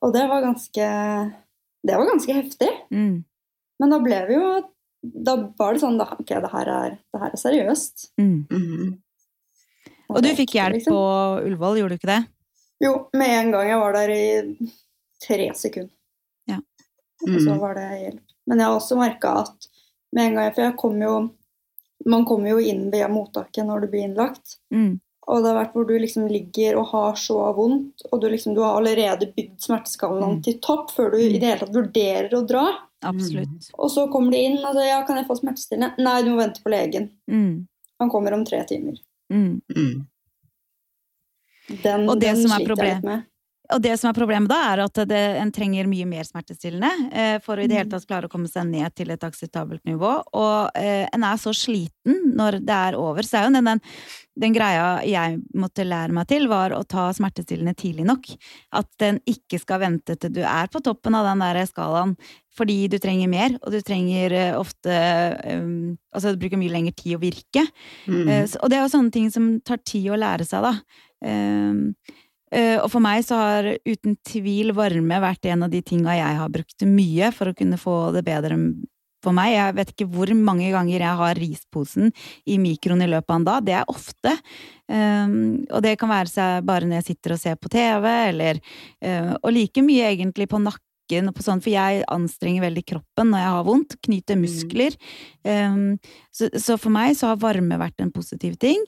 Og 0.03 0.11
det 0.15 0.27
var 0.31 0.43
ganske 0.43 0.89
Det 1.87 1.97
var 1.99 2.11
ganske 2.11 2.35
heftig. 2.35 2.71
Mm. 2.91 3.23
Men 3.79 3.95
da 3.95 4.01
ble 4.03 4.19
vi 4.29 4.39
jo 4.39 4.51
Da 5.27 5.37
var 5.59 5.75
det 5.75 5.83
sånn 5.83 5.99
da, 6.01 6.09
Ok, 6.19 6.29
det 6.31 6.53
her 6.53 6.71
er, 6.75 6.99
det 6.99 7.23
her 7.23 7.33
er 7.33 7.41
seriøst. 7.41 8.07
Mm. 8.21 8.37
Mm. 8.51 8.93
Og 10.13 10.21
du 10.23 10.29
fikk 10.37 10.57
hjelp 10.59 10.77
liksom. 10.77 10.95
på 10.95 11.47
Ullevål, 11.47 11.79
gjorde 11.81 11.97
du 11.97 12.01
ikke 12.01 12.11
det? 12.11 12.23
Jo, 12.83 12.93
med 13.17 13.33
en 13.33 13.53
gang. 13.55 13.69
Jeg 13.71 13.81
var 13.81 13.95
der 13.97 14.11
i 14.13 14.25
tre 15.23 15.47
sekunder. 15.57 15.95
Ja. 16.51 16.59
Og 17.25 17.39
så 17.41 17.55
var 17.63 17.79
det 17.79 17.87
hjelp. 18.03 18.32
Men 18.47 18.61
jeg 18.61 18.69
har 18.69 18.79
også 18.79 18.99
merka 18.99 19.37
at 19.45 19.71
med 20.13 20.27
en 20.27 20.35
gang 20.37 20.51
For 20.53 20.65
jeg 20.67 20.77
kom 20.81 20.99
jo 21.01 21.13
Man 22.05 22.27
kommer 22.29 22.53
jo 22.53 22.61
inn 22.61 22.89
via 22.93 23.07
mottaket 23.09 23.65
når 23.69 23.85
du 23.85 23.93
blir 23.93 24.09
innlagt. 24.09 24.57
Mm. 24.75 24.97
Og 25.31 25.39
det 25.39 25.53
har 25.53 25.59
vært 25.61 25.77
hvor 25.77 25.85
du 25.87 25.93
liksom 26.03 26.25
ligger 26.27 26.81
og 26.81 26.89
har 26.91 27.19
så 27.21 27.37
vondt, 27.55 28.03
og 28.11 28.25
du, 28.25 28.27
liksom, 28.33 28.57
du 28.57 28.63
har 28.65 28.75
allerede 28.81 29.29
bygd 29.37 29.61
smerteskalaen 29.63 30.41
mm. 30.41 30.41
til 30.43 30.57
topp 30.67 30.91
før 30.97 31.13
du 31.15 31.21
i 31.21 31.29
det 31.37 31.47
hele 31.47 31.61
tatt 31.61 31.77
vurderer 31.77 32.35
å 32.35 32.43
dra. 32.43 32.65
Absolutt. 33.07 33.69
Og 33.79 33.93
så 33.95 34.09
kommer 34.11 34.35
de 34.35 34.41
inn 34.49 34.59
og 34.59 34.75
sier 34.75 34.91
ja, 34.91 34.99
kan 35.07 35.21
jeg 35.21 35.29
få 35.29 35.39
smertestillende? 35.39 36.03
Nei, 36.03 36.17
du 36.27 36.33
må 36.33 36.41
vente 36.43 36.65
på 36.65 36.75
legen. 36.75 37.07
Mm. 37.31 37.69
Han 38.03 38.11
kommer 38.11 38.35
om 38.35 38.43
tre 38.49 38.65
timer. 38.67 38.99
Mm. 39.31 39.61
mm. 39.71 39.95
Den, 41.87 42.09
og 42.11 42.19
det 42.19 42.35
som 42.43 42.51
er 42.57 42.67
problemet 42.67 43.29
og 43.75 43.83
det 43.83 43.95
som 44.01 44.11
er 44.11 44.17
problemet 44.17 44.51
da, 44.51 44.59
er 44.73 44.83
at 44.85 45.01
det, 45.09 45.21
en 45.41 45.53
trenger 45.55 45.89
mye 45.91 46.07
mer 46.09 46.27
smertestillende 46.29 46.91
eh, 47.11 47.37
for 47.45 47.59
å 47.59 47.65
i 47.65 47.69
det 47.71 47.79
hele 47.79 47.89
mm. 47.89 47.95
tatt 47.95 48.09
klare 48.09 48.29
å 48.29 48.33
komme 48.33 48.51
seg 48.51 48.69
ned 48.69 48.95
til 48.97 49.13
et 49.15 49.25
akseptabelt 49.27 49.85
nivå. 49.89 50.13
Og 50.39 50.79
eh, 50.79 51.07
en 51.09 51.27
er 51.29 51.41
så 51.41 51.55
sliten 51.57 52.35
når 52.37 52.61
det 52.67 52.77
er 52.77 52.99
over. 52.99 53.27
Så 53.27 53.41
er 53.41 53.49
jo 53.49 53.55
den, 53.57 53.71
den, 53.71 53.83
den, 54.45 54.57
greia 54.57 54.87
jeg 55.09 55.41
måtte 55.59 55.87
lære 55.89 56.17
meg 56.17 56.29
til, 56.31 56.49
var 56.53 56.77
å 56.77 56.83
ta 56.85 57.09
smertestillende 57.17 57.75
tidlig 57.79 58.07
nok. 58.09 58.31
At 58.79 58.91
den 59.03 59.21
ikke 59.29 59.61
skal 59.63 59.83
vente 59.87 60.17
til 60.21 60.35
du 60.37 60.43
er 60.45 60.71
på 60.73 60.83
toppen 60.85 61.17
av 61.19 61.29
den 61.31 61.45
der 61.45 61.63
skalaen. 61.69 62.17
Fordi 62.53 62.85
du 62.93 62.99
trenger 63.01 63.31
mer, 63.33 63.55
og 63.63 63.73
du 63.73 63.79
trenger 63.81 64.35
eh, 64.37 64.57
ofte 64.59 64.97
um, 65.57 65.95
Altså, 66.13 66.35
det 66.35 66.43
bruker 66.43 66.61
mye 66.61 66.73
lengre 66.75 66.93
tid 66.93 67.17
å 67.17 67.23
virke. 67.23 67.63
Mm. 68.05 68.27
Uh, 68.29 68.43
og 68.61 68.69
det 68.69 68.77
er 68.77 68.83
jo 68.83 68.91
sånne 68.93 69.15
ting 69.15 69.31
som 69.33 69.47
tar 69.65 69.81
tid 69.81 70.11
å 70.13 70.19
lære 70.21 70.45
seg, 70.45 70.67
da. 70.67 70.75
Um, 71.25 71.95
og 72.53 72.88
for 72.93 73.01
meg 73.01 73.23
så 73.25 73.38
har 73.41 73.67
uten 73.88 74.19
tvil 74.29 74.75
varme 74.77 75.21
vært 75.25 75.47
en 75.49 75.65
av 75.65 75.71
de 75.73 75.81
tinga 75.81 76.19
jeg 76.19 76.37
har 76.37 76.51
brukt 76.53 76.85
mye 76.85 77.31
for 77.33 77.49
å 77.49 77.57
kunne 77.57 77.79
få 77.81 77.95
det 78.12 78.25
bedre 78.27 78.59
for 79.23 79.35
meg. 79.37 79.55
Jeg 79.55 79.77
vet 79.79 79.93
ikke 79.95 80.09
hvor 80.12 80.33
mange 80.37 80.71
ganger 80.75 81.05
jeg 81.07 81.21
har 81.23 81.38
risposen 81.38 82.12
i 82.45 82.59
mikroen 82.61 83.05
i 83.05 83.11
løpet 83.11 83.31
av 83.31 83.41
en 83.41 83.49
dag. 83.49 83.67
Det 83.67 83.77
er 83.79 83.93
ofte. 83.93 84.37
Um, 84.93 85.35
og 85.71 85.83
det 85.85 85.97
kan 86.01 86.11
være 86.11 86.49
bare 86.67 86.88
når 86.88 87.01
jeg 87.01 87.12
sitter 87.12 87.37
og 87.37 87.43
ser 87.43 87.61
på 87.61 87.71
TV, 87.73 88.09
eller 88.33 88.59
uh, 88.61 89.35
Og 89.41 89.53
like 89.55 89.85
mye 89.85 90.11
egentlig 90.11 90.51
på 90.51 90.61
nakken 90.62 90.92
og 91.11 91.35
på 91.37 91.45
sånn, 91.45 91.61
for 91.61 91.73
jeg 91.73 92.05
anstrenger 92.12 92.65
veldig 92.65 92.85
kroppen 92.88 93.33
når 93.33 93.43
jeg 93.43 93.55
har 93.57 93.65
vondt. 93.67 93.97
Knyter 94.07 94.38
mm. 94.38 94.45
muskler. 94.47 94.97
Um, 95.45 95.83
så, 96.33 96.49
så, 96.57 96.79
for 96.81 96.95
meg 96.95 97.17
så 97.19 97.33
har 97.33 97.43
varme 97.43 97.79
vært 97.81 98.01
en 98.01 98.12
positiv 98.15 98.57
ting. 98.62 98.81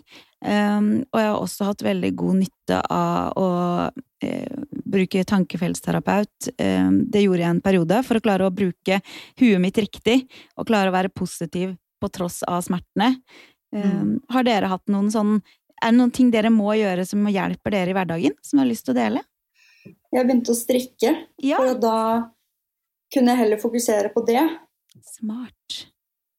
Um, 0.45 1.05
og 1.13 1.21
jeg 1.21 1.31
har 1.31 1.39
også 1.41 1.69
hatt 1.71 1.85
veldig 1.85 2.13
god 2.21 2.41
nytte 2.43 2.81
av 2.93 3.39
å 3.41 3.49
uh, 3.91 4.59
bruke 4.95 5.25
tankefeltsterapeut. 5.29 6.53
Um, 6.57 7.03
det 7.13 7.25
gjorde 7.25 7.45
jeg 7.45 7.51
en 7.51 7.65
periode 7.65 8.01
for 8.07 8.21
å 8.21 8.25
klare 8.25 8.49
å 8.49 8.55
bruke 8.55 9.01
huet 9.41 9.61
mitt 9.63 9.81
riktig 9.81 10.23
og 10.57 10.69
klare 10.71 10.93
å 10.93 10.97
være 10.97 11.13
positiv 11.13 11.75
på 12.01 12.13
tross 12.13 12.43
av 12.49 12.65
smertene. 12.65 13.17
Mm. 13.75 14.21
Har 14.31 14.47
dere 14.47 14.69
hatt 14.71 14.85
noen 14.93 15.09
sånn 15.11 15.33
Er 15.83 15.91
det 15.91 15.97
noen 15.97 16.13
ting 16.15 16.29
dere 16.31 16.53
må 16.55 16.77
gjøre 16.79 17.03
som 17.09 17.25
hjelper 17.27 17.73
dere 17.75 17.91
i 17.91 17.97
hverdagen, 17.97 18.37
som 18.39 18.61
dere 18.61 18.63
har 18.63 18.71
lyst 18.71 18.87
til 18.87 18.95
å 18.95 18.99
dele? 19.01 19.23
Jeg 20.15 20.29
begynte 20.29 20.55
å 20.55 20.59
strikke, 20.59 21.11
ja. 21.43 21.59
for 21.59 21.75
da 21.83 21.99
kunne 23.15 23.35
jeg 23.35 23.43
heller 23.43 23.61
fokusere 23.63 24.13
på 24.15 24.23
det. 24.27 24.43
Smart. 25.17 25.81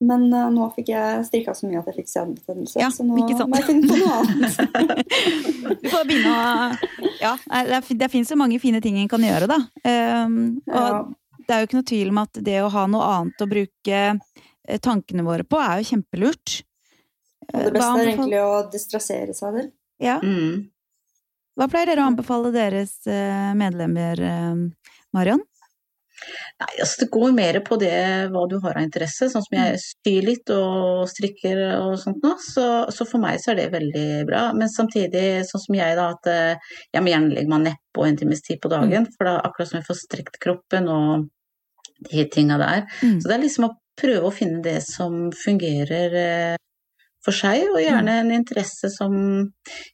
Men 0.04 0.26
uh, 0.34 0.50
nå 0.52 0.68
fikk 0.76 0.90
jeg 0.92 1.24
strikka 1.30 1.54
så 1.56 1.70
mye 1.70 1.80
at 1.80 1.88
jeg 1.90 2.02
fikk 2.02 2.10
senebetennelse, 2.12 2.80
ja, 2.82 2.90
så 2.92 3.06
nå 3.08 3.16
må 3.16 3.60
jeg 3.62 3.68
finne 3.68 3.88
på 3.88 3.96
noe 4.00 4.18
annet. 4.22 4.58
du 5.82 5.88
får 5.92 6.08
begynne 6.10 6.34
å 6.36 6.42
Ja, 7.22 7.32
det, 7.70 7.80
det 7.96 8.10
fins 8.12 8.32
jo 8.32 8.40
mange 8.40 8.60
fine 8.64 8.82
ting 8.84 9.00
en 9.00 9.12
kan 9.12 9.24
gjøre, 9.24 9.48
da. 9.50 9.60
Um, 9.88 10.60
og 10.68 10.90
ja. 10.92 11.00
det 11.48 11.56
er 11.56 11.64
jo 11.64 11.70
ikke 11.70 11.80
noe 11.80 11.90
tvil 11.94 12.12
om 12.12 12.22
at 12.26 12.44
det 12.44 12.60
å 12.62 12.70
ha 12.76 12.86
noe 12.92 13.10
annet 13.16 13.46
å 13.46 13.50
bruke 13.50 14.04
eh, 14.04 14.80
tankene 14.84 15.26
våre 15.26 15.48
på, 15.48 15.62
er 15.64 15.80
jo 15.82 15.90
kjempelurt. 15.94 16.60
Og 17.54 17.60
det 17.62 17.74
beste 17.78 18.04
er 18.04 18.12
egentlig 18.12 18.44
å 18.44 18.54
distrassere 18.72 19.36
seg 19.38 19.60
der. 19.62 19.72
Ja. 20.04 20.20
Mm. 20.20 20.66
Hva 21.56 21.70
pleier 21.72 21.92
dere 21.92 22.04
å 22.04 22.10
anbefale 22.12 22.52
deres 22.56 22.98
eh, 23.08 23.52
medlemmer, 23.56 24.22
Marion? 25.16 25.44
Nei, 26.62 26.72
altså 26.80 27.04
det 27.04 27.08
går 27.12 27.34
mer 27.36 27.58
på 27.66 27.78
det 27.80 27.96
hva 28.32 28.46
du 28.50 28.56
har 28.64 28.78
av 28.78 28.86
interesse. 28.86 29.28
Sånn 29.32 29.44
som 29.44 29.58
jeg 29.58 29.80
syr 29.82 30.28
litt 30.30 30.52
og 30.54 31.06
strikker 31.12 31.62
og 31.82 31.96
sånt 32.02 32.24
nå, 32.24 32.36
så, 32.42 32.66
så, 32.94 33.08
for 33.10 33.22
meg 33.24 33.42
så 33.44 33.52
er 33.52 33.60
det 33.60 33.68
veldig 33.76 34.08
bra. 34.30 34.46
Men 34.58 34.72
samtidig, 34.72 35.44
sånn 35.50 35.66
som 35.66 35.78
jeg 35.78 35.98
da, 36.00 36.10
at 36.16 36.32
eh, 36.32 36.76
jeg 36.96 37.04
må 37.04 37.12
gjerne 37.12 37.34
legge 37.36 37.52
meg 37.52 37.66
nedpå 37.68 38.08
en 38.08 38.20
times 38.22 38.46
tid 38.48 38.62
på 38.64 38.72
dagen. 38.72 39.08
Mm. 39.08 39.16
For 39.18 39.30
da 39.30 39.38
akkurat 39.42 39.72
som 39.72 39.82
jeg 39.82 39.90
får 39.90 40.02
strekt 40.02 40.40
kroppen 40.44 40.92
og 40.92 41.28
de 42.10 42.28
tinga 42.32 42.60
der. 42.62 42.86
Mm. 43.02 43.20
Så 43.20 43.28
det 43.28 43.36
er 43.36 43.44
liksom 43.44 43.70
å 43.70 43.74
prøve 44.00 44.30
å 44.30 44.36
finne 44.36 44.64
det 44.64 44.80
som 44.88 45.30
fungerer 45.36 46.20
eh, 46.22 46.56
for 47.26 47.36
seg, 47.36 47.68
og 47.74 47.82
gjerne 47.82 48.20
mm. 48.20 48.24
en 48.24 48.36
interesse 48.40 48.92
som 48.94 49.16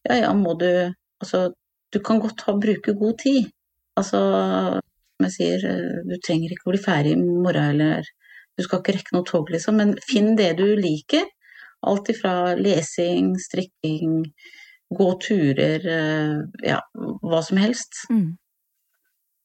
Ja, 0.06 0.17
ja, 0.28 0.32
må 0.36 0.54
du 0.60 0.69
Altså, 1.22 1.50
du 1.94 2.00
kan 2.04 2.22
godt 2.24 2.44
ha, 2.48 2.56
bruke 2.58 2.96
god 2.98 3.20
tid. 3.22 3.52
Altså 4.00 4.22
som 5.22 5.30
jeg 5.30 5.36
sier, 5.36 5.68
eh, 5.70 6.02
du 6.08 6.18
trenger 6.24 6.54
ikke 6.54 6.70
å 6.70 6.74
bli 6.74 6.82
ferdig 6.82 7.14
i 7.16 7.22
morgen 7.22 7.76
eller 7.76 8.10
du 8.58 8.66
skal 8.66 8.82
ikke 8.82 8.98
rekke 8.98 9.16
noe 9.16 9.28
tog, 9.28 9.50
liksom, 9.54 9.78
men 9.80 9.96
finn 10.04 10.36
det 10.36 10.56
du 10.60 10.68
liker. 10.76 11.26
Alt 11.88 12.12
ifra 12.14 12.54
lesing, 12.60 13.34
strikking, 13.42 14.26
gå 14.92 15.10
turer, 15.24 15.86
eh, 15.88 16.38
ja, 16.68 16.80
hva 17.24 17.42
som 17.46 17.58
helst. 17.62 18.04
Mm. 18.12 18.36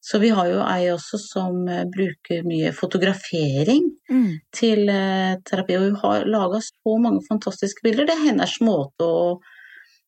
Så 0.07 0.21
vi 0.23 0.31
har 0.31 0.49
jo 0.51 0.59
ei 0.63 0.91
også 0.93 1.19
som 1.23 1.69
eh, 1.69 1.87
bruker 1.91 2.45
mye 2.47 2.73
fotografering 2.75 3.87
mm. 4.11 4.33
til 4.55 4.91
terapi, 5.47 5.79
og 5.79 5.87
hun 5.87 6.01
har 6.03 6.29
laga 6.31 6.61
så 6.65 6.97
mange 6.99 7.25
fantastiske 7.29 7.85
bilder. 7.87 8.09
Det 8.09 8.17
er 8.17 8.29
hennes 8.31 8.59
måte 8.65 9.07
å, 9.07 9.37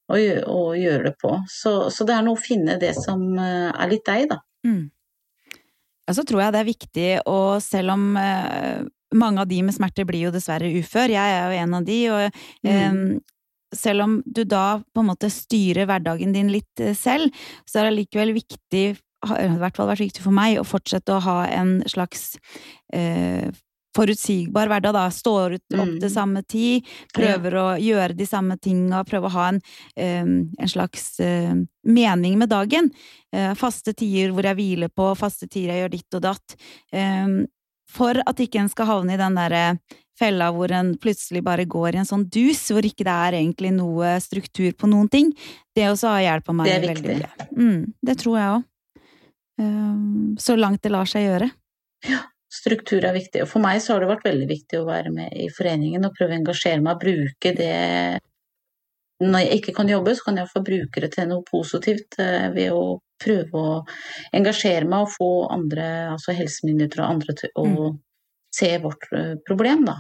å, 0.09 0.19
å 0.19 0.61
gjøre 0.79 1.11
det 1.11 1.15
på. 1.21 1.35
Så, 1.53 1.75
så, 1.95 2.07
det 2.09 2.17
er 2.17 2.27
noe 2.27 2.39
å 2.39 2.41
finne 2.41 2.79
det 2.81 2.95
som 2.99 3.25
er 3.39 3.91
litt 3.91 4.07
deg, 4.09 4.29
da. 4.33 4.41
Mm. 4.67 4.89
Ja, 6.09 6.15
så 6.17 6.25
tror 6.25 6.41
jeg 6.41 6.55
det 6.55 6.61
er 6.63 6.69
viktig, 6.71 7.09
og 7.29 7.59
selv 7.61 7.93
om 7.93 8.05
eh, 8.17 8.87
mange 9.21 9.43
av 9.43 9.51
de 9.51 9.59
med 9.67 9.77
smerter 9.77 10.07
blir 10.09 10.29
jo 10.29 10.33
dessverre 10.33 10.71
ufør, 10.81 11.13
jeg 11.13 11.35
er 11.35 11.53
jo 11.53 11.59
en 11.65 11.77
av 11.77 11.85
de, 11.85 11.99
og 12.15 12.39
mm. 12.65 12.71
eh, 12.73 13.75
selv 13.77 14.07
om 14.07 14.15
du 14.25 14.41
da 14.49 14.81
på 14.81 15.05
en 15.05 15.11
måte 15.11 15.29
styrer 15.33 15.89
hverdagen 15.89 16.33
din 16.33 16.49
litt 16.53 16.81
eh, 16.81 16.97
selv, 16.97 17.29
så 17.69 17.83
er 17.83 17.91
det 17.91 17.99
likevel 17.99 18.33
viktig 18.39 18.87
i 19.19 19.47
hvert 19.59 19.75
fall 19.75 19.89
vært 19.91 20.05
viktig 20.05 20.23
for 20.23 20.35
meg 20.35 20.61
å 20.61 20.67
fortsette 20.67 21.11
å 21.11 21.23
ha 21.25 21.39
en 21.51 21.81
slags 21.91 22.37
eh, 22.95 23.51
forutsigbar 23.97 24.69
hverdag, 24.71 24.95
da. 24.95 25.07
Står 25.13 25.59
opp 25.59 25.69
til 25.75 26.07
mm. 26.07 26.11
samme 26.13 26.43
tid, 26.49 26.87
prøver 27.15 27.59
å 27.59 27.67
gjøre 27.83 28.17
de 28.19 28.27
samme 28.29 28.59
tinga, 28.61 29.05
prøver 29.09 29.31
å 29.31 29.37
ha 29.37 29.47
en, 29.53 29.61
en 29.97 30.71
slags 30.71 31.17
mening 31.89 32.39
med 32.41 32.53
dagen. 32.53 32.91
Eh, 33.35 33.55
faste 33.59 33.95
tider 33.97 34.35
hvor 34.35 34.47
jeg 34.49 34.59
hviler 34.59 34.93
på, 34.93 35.13
faste 35.19 35.49
tider 35.49 35.75
jeg 35.75 35.85
gjør 35.85 35.95
ditt 35.97 36.19
og 36.19 36.27
datt. 36.29 36.59
For 37.89 38.21
at 38.29 38.45
ikke 38.45 38.61
en 38.61 38.69
skal 38.69 38.91
havne 38.91 39.17
i 39.17 39.21
den 39.21 39.39
derre 39.39 39.65
fella 40.19 40.51
hvor 40.53 40.73
en 40.75 40.91
plutselig 41.01 41.41
bare 41.47 41.65
går 41.71 41.95
i 41.95 42.01
en 42.03 42.09
sånn 42.09 42.27
dus, 42.29 42.61
hvor 42.75 42.85
ikke 42.85 43.07
det 43.07 43.15
er 43.15 43.37
egentlig 43.39 43.71
noe 43.77 44.17
struktur 44.21 44.75
på 44.77 44.91
noen 44.91 45.09
ting. 45.09 45.31
Det 45.73 45.87
også 45.89 46.11
har 46.11 46.25
hjelpa 46.27 46.57
meg 46.59 46.73
veldig 46.75 47.05
mye. 47.07 47.31
Mm, 47.55 47.85
det 48.05 48.19
tror 48.21 48.41
jeg 48.41 48.57
òg. 48.57 48.67
Så 50.43 50.59
langt 50.59 50.83
det 50.85 50.93
lar 50.93 51.09
seg 51.09 51.25
gjøre. 51.25 51.49
Ja 52.07 52.27
struktur 52.53 53.05
er 53.05 53.17
viktig. 53.17 53.43
Og 53.45 53.51
for 53.51 53.65
meg 53.65 53.83
så 53.85 53.95
har 53.95 54.05
det 54.05 54.13
vært 54.13 54.27
veldig 54.29 54.49
viktig 54.49 54.81
å 54.81 54.89
være 54.89 55.13
med 55.15 55.37
i 55.37 55.51
foreningen 55.53 56.07
og 56.09 56.17
prøve 56.17 56.35
å 56.35 56.41
engasjere 56.41 56.83
meg 56.85 56.97
og 56.97 57.05
bruke 57.05 57.55
det 57.59 57.77
når 59.19 59.43
jeg 59.43 59.59
ikke 59.59 59.73
kan 59.81 59.89
jobbe, 59.91 60.15
så 60.15 60.29
kan 60.29 60.37
jeg 60.39 60.51
få 60.53 60.61
bruke 60.63 61.01
det 61.03 61.09
til 61.17 61.27
noe 61.27 61.43
positivt 61.47 62.21
ved 62.55 62.69
å 62.71 62.83
prøve 63.19 63.63
å 63.63 63.73
engasjere 64.37 64.87
meg 64.87 65.09
og 65.09 65.11
få 65.11 65.31
andre, 65.51 65.89
altså 66.13 66.37
helsemyndigheter 66.39 67.03
og 67.03 67.17
andre 67.17 67.35
til 67.41 67.51
å 67.59 67.65
mm. 67.67 67.97
se 68.55 68.71
vårt 68.85 69.09
problem, 69.49 69.89
da. 69.91 69.97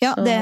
Ja, 0.00 0.14
det, 0.16 0.36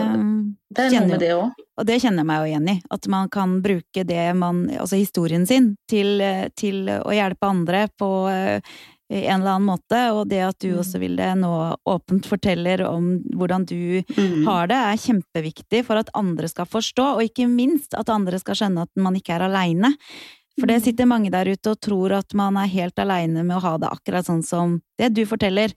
det 0.71 0.85
er 0.85 0.93
noe 0.95 1.07
med 1.11 1.23
det 1.23 1.33
òg. 1.35 1.63
Og 1.79 1.87
det 1.87 1.97
kjenner 2.03 2.23
jeg 2.23 2.29
meg 2.31 2.43
jo 2.43 2.51
igjen 2.51 2.69
i. 2.71 2.77
At 2.95 3.07
man 3.11 3.31
kan 3.31 3.57
bruke 3.63 4.05
det 4.07 4.27
man, 4.39 4.65
altså 4.75 4.99
historien 4.99 5.47
sin, 5.51 5.73
til, 5.91 6.23
til 6.59 6.91
å 6.91 7.15
hjelpe 7.15 7.51
andre 7.51 7.85
på 7.99 8.11
eh, 9.11 9.25
en 9.25 9.41
eller 9.41 9.57
annen 9.57 9.69
måte. 9.69 10.01
Og 10.15 10.25
det 10.31 10.41
at 10.47 10.59
du 10.63 10.71
mm. 10.73 10.79
også 10.83 11.03
vil 11.03 11.19
det 11.19 11.31
nå 11.41 11.53
åpent 11.89 12.29
forteller 12.31 12.85
om 12.89 13.15
hvordan 13.35 13.69
du 13.69 14.03
mm. 14.05 14.47
har 14.49 14.71
det, 14.71 14.81
er 14.81 15.05
kjempeviktig 15.05 15.85
for 15.89 16.01
at 16.01 16.13
andre 16.19 16.51
skal 16.51 16.69
forstå, 16.69 17.13
og 17.19 17.29
ikke 17.29 17.49
minst 17.51 17.97
at 17.99 18.13
andre 18.13 18.41
skal 18.43 18.59
skjønne 18.63 18.89
at 18.89 18.93
man 19.01 19.19
ikke 19.19 19.37
er 19.37 19.47
aleine. 19.49 19.95
For 20.59 20.67
det 20.67 20.81
mm. 20.81 20.85
sitter 20.89 21.07
mange 21.11 21.31
der 21.35 21.53
ute 21.53 21.75
og 21.75 21.81
tror 21.85 22.19
at 22.19 22.35
man 22.39 22.59
er 22.59 22.71
helt 22.73 22.99
aleine 22.99 23.47
med 23.47 23.61
å 23.61 23.65
ha 23.65 23.79
det 23.79 23.93
akkurat 23.93 24.27
sånn 24.27 24.43
som 24.43 24.81
det 24.99 25.13
du 25.15 25.25
forteller 25.29 25.75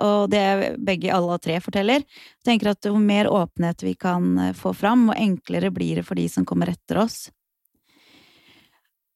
og 0.00 0.30
det 0.32 0.76
begge 0.80 1.12
alle 1.12 1.36
tre 1.42 1.58
forteller. 1.60 2.04
Jeg 2.04 2.46
tenker 2.48 2.72
at 2.72 2.88
jo 2.88 2.96
mer 2.96 3.28
åpenhet 3.28 3.84
vi 3.84 3.94
kan 3.94 4.38
eh, 4.38 4.54
få 4.56 4.72
fram, 4.76 5.10
og 5.10 5.18
enklere 5.18 5.72
blir 5.74 6.00
det 6.00 6.06
for 6.08 6.18
de 6.18 6.28
som 6.32 6.46
kommer 6.48 6.72
etter 6.72 7.02
oss. 7.04 7.26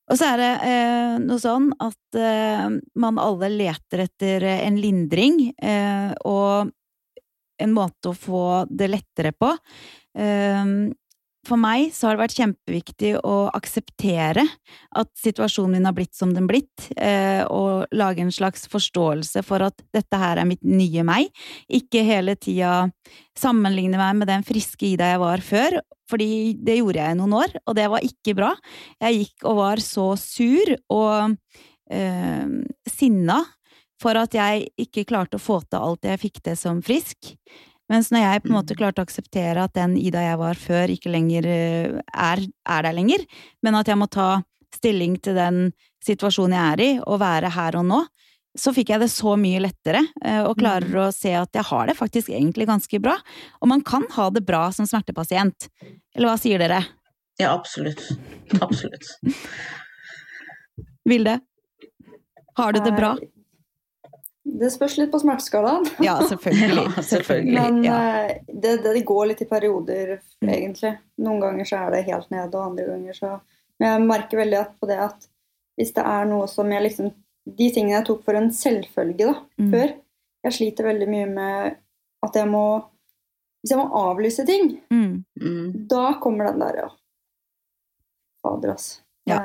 Og 0.07 0.19
så 0.19 0.29
er 0.33 0.39
det 0.39 0.51
eh, 0.69 1.15
noe 1.23 1.43
sånn 1.43 1.71
at 1.83 2.19
eh, 2.21 2.67
man 3.03 3.19
alle 3.19 3.51
leter 3.51 4.05
etter 4.05 4.47
en 4.53 4.79
lindring, 4.79 5.41
eh, 5.59 6.13
og 6.23 6.71
en 7.57 7.73
måte 7.75 8.13
å 8.13 8.19
få 8.19 8.45
det 8.69 8.91
lettere 8.93 9.33
på. 9.33 9.51
For 11.47 11.59
meg 11.61 11.93
så 11.95 12.09
har 12.09 12.17
det 12.17 12.25
vært 12.25 12.39
kjempeviktig 12.41 13.11
å 13.23 13.35
akseptere 13.55 14.43
at 14.99 15.11
situasjonen 15.21 15.77
min 15.77 15.87
har 15.87 15.95
blitt 15.95 16.17
som 16.17 16.33
den 16.35 16.49
blitt, 16.51 16.89
eh, 16.99 17.45
og 17.47 17.87
lage 17.95 18.25
en 18.25 18.35
slags 18.35 18.67
forståelse 18.73 19.45
for 19.47 19.63
at 19.69 19.85
dette 19.95 20.19
her 20.19 20.41
er 20.43 20.49
mitt 20.49 20.65
nye 20.67 21.05
meg. 21.07 21.31
Ikke 21.71 22.03
hele 22.07 22.35
tida 22.35 22.89
sammenligne 23.39 24.01
meg 24.01 24.19
med 24.19 24.31
den 24.33 24.47
friske 24.47 24.89
Ida 24.91 25.13
jeg 25.13 25.23
var 25.23 25.45
før, 25.45 25.79
fordi 26.11 26.57
det 26.67 26.81
gjorde 26.81 27.03
jeg 27.03 27.15
i 27.15 27.21
noen 27.21 27.37
år, 27.39 27.55
og 27.67 27.79
det 27.79 27.87
var 27.95 28.07
ikke 28.07 28.37
bra. 28.39 28.51
Jeg 29.03 29.21
gikk 29.21 29.47
og 29.47 29.61
var 29.61 29.83
så 29.83 30.09
sur 30.19 30.75
og 30.95 31.37
øh, 31.95 32.59
sinna 32.91 33.41
for 34.03 34.19
at 34.19 34.35
jeg 34.37 34.69
ikke 34.83 35.07
klarte 35.09 35.39
å 35.39 35.43
få 35.43 35.63
til 35.65 35.81
alt 35.81 36.07
jeg 36.07 36.23
fikk 36.27 36.43
til 36.45 36.59
som 36.59 36.83
frisk. 36.85 37.37
Mens 37.93 38.11
når 38.11 38.25
jeg 38.25 38.43
på 38.43 38.51
en 38.51 38.57
måte 38.57 38.75
mm. 38.75 38.81
klarte 38.81 39.03
å 39.03 39.07
akseptere 39.07 39.63
at 39.63 39.75
den 39.79 39.95
Ida 40.01 40.25
jeg 40.25 40.41
var 40.41 40.59
før, 40.59 40.93
ikke 40.93 41.13
lenger 41.13 41.47
eh, 41.51 41.99
er, 42.11 42.43
er 42.67 42.87
der 42.87 42.97
lenger, 42.97 43.25
men 43.63 43.79
at 43.79 43.91
jeg 43.91 44.01
må 44.01 44.09
ta 44.11 44.31
stilling 44.75 45.17
til 45.23 45.39
den 45.39 45.61
situasjonen 46.05 46.57
jeg 46.57 46.73
er 46.73 46.83
i, 46.83 46.91
og 47.07 47.21
være 47.23 47.53
her 47.55 47.79
og 47.79 47.87
nå, 47.89 48.01
så 48.57 48.73
fikk 48.73 48.91
jeg 48.93 49.03
det 49.03 49.11
så 49.13 49.35
mye 49.39 49.61
lettere, 49.63 50.03
eh, 50.25 50.43
og 50.43 50.59
klarer 50.59 50.89
mm. 50.89 51.01
å 51.05 51.09
se 51.15 51.33
at 51.37 51.57
jeg 51.57 51.69
har 51.71 51.91
det 51.91 51.97
faktisk 51.99 52.33
egentlig 52.33 52.69
ganske 52.69 53.01
bra. 53.05 53.17
Og 53.61 53.71
man 53.71 53.85
kan 53.87 54.07
ha 54.17 54.29
det 54.33 54.43
bra 54.49 54.67
som 54.75 54.89
smertepasient. 54.89 55.69
Eller 56.17 56.31
hva 56.31 56.39
sier 56.41 56.63
dere? 56.63 56.83
Ja, 57.39 57.53
absolutt. 57.53 58.03
Absolutt. 58.65 59.11
Vilde? 61.11 61.39
Har 62.57 62.73
du 62.73 62.81
det 62.81 62.95
bra? 62.97 63.13
Det 64.47 64.69
spørs 64.71 64.95
litt 65.01 65.11
på 65.11 65.19
smerteskalaen. 65.19 65.87
Ja, 66.07 66.17
selvfølgelig. 66.29 66.87
ja, 66.97 67.03
selvfølgelig. 67.03 67.55
Men 67.61 67.85
ja. 67.85 67.99
Eh, 68.23 68.37
det, 68.47 68.77
det, 68.85 69.01
går 69.07 69.33
litt 69.33 69.43
i 69.43 69.49
perioder, 69.51 70.17
egentlig. 70.47 70.93
Noen 71.23 71.43
ganger 71.43 71.69
så 71.69 71.81
er 71.83 71.97
det 71.97 72.07
helt 72.07 72.31
nede, 72.31 72.53
og 72.55 72.71
andre 72.71 72.87
ganger 72.93 73.19
så 73.19 73.37
Men 73.77 73.91
jeg 73.91 74.05
merker 74.09 74.41
veldig 74.41 74.59
at 74.61 74.77
på 74.81 74.89
det 74.89 75.01
at 75.05 75.27
hvis 75.77 75.93
det 75.93 76.05
er 76.09 76.29
noe 76.31 76.47
som 76.49 76.71
jeg 76.73 76.85
liksom 76.87 77.11
De 77.59 77.67
tingene 77.69 77.99
jeg 77.99 78.07
tok 78.09 78.23
for 78.25 78.39
en 78.39 78.47
selvfølge 78.55 79.27
da, 79.27 79.35
mm. 79.61 79.67
før 79.75 79.91
Jeg 80.47 80.57
sliter 80.57 80.89
veldig 80.89 81.09
mye 81.11 81.27
med 81.29 81.77
at 82.25 82.39
jeg 82.41 82.49
må 82.49 82.65
Hvis 83.61 83.75
jeg 83.75 83.81
må 83.83 83.85
avlyse 84.01 84.47
ting, 84.49 84.71
mm. 84.89 85.13
mm. 85.43 85.69
da 85.91 86.07
kommer 86.23 86.49
den 86.49 86.63
der, 86.63 86.81
ja. 86.85 86.89
Fader, 88.41 88.77
altså. 88.77 89.03
Ja. 89.27 89.41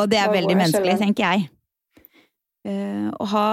Og 0.00 0.10
det 0.10 0.18
er 0.18 0.32
veldig 0.32 0.56
menneskelig, 0.56 0.94
tenker 1.02 1.34
jeg. 1.34 1.48
Uh, 2.66 3.10
å 3.20 3.26
ha 3.28 3.46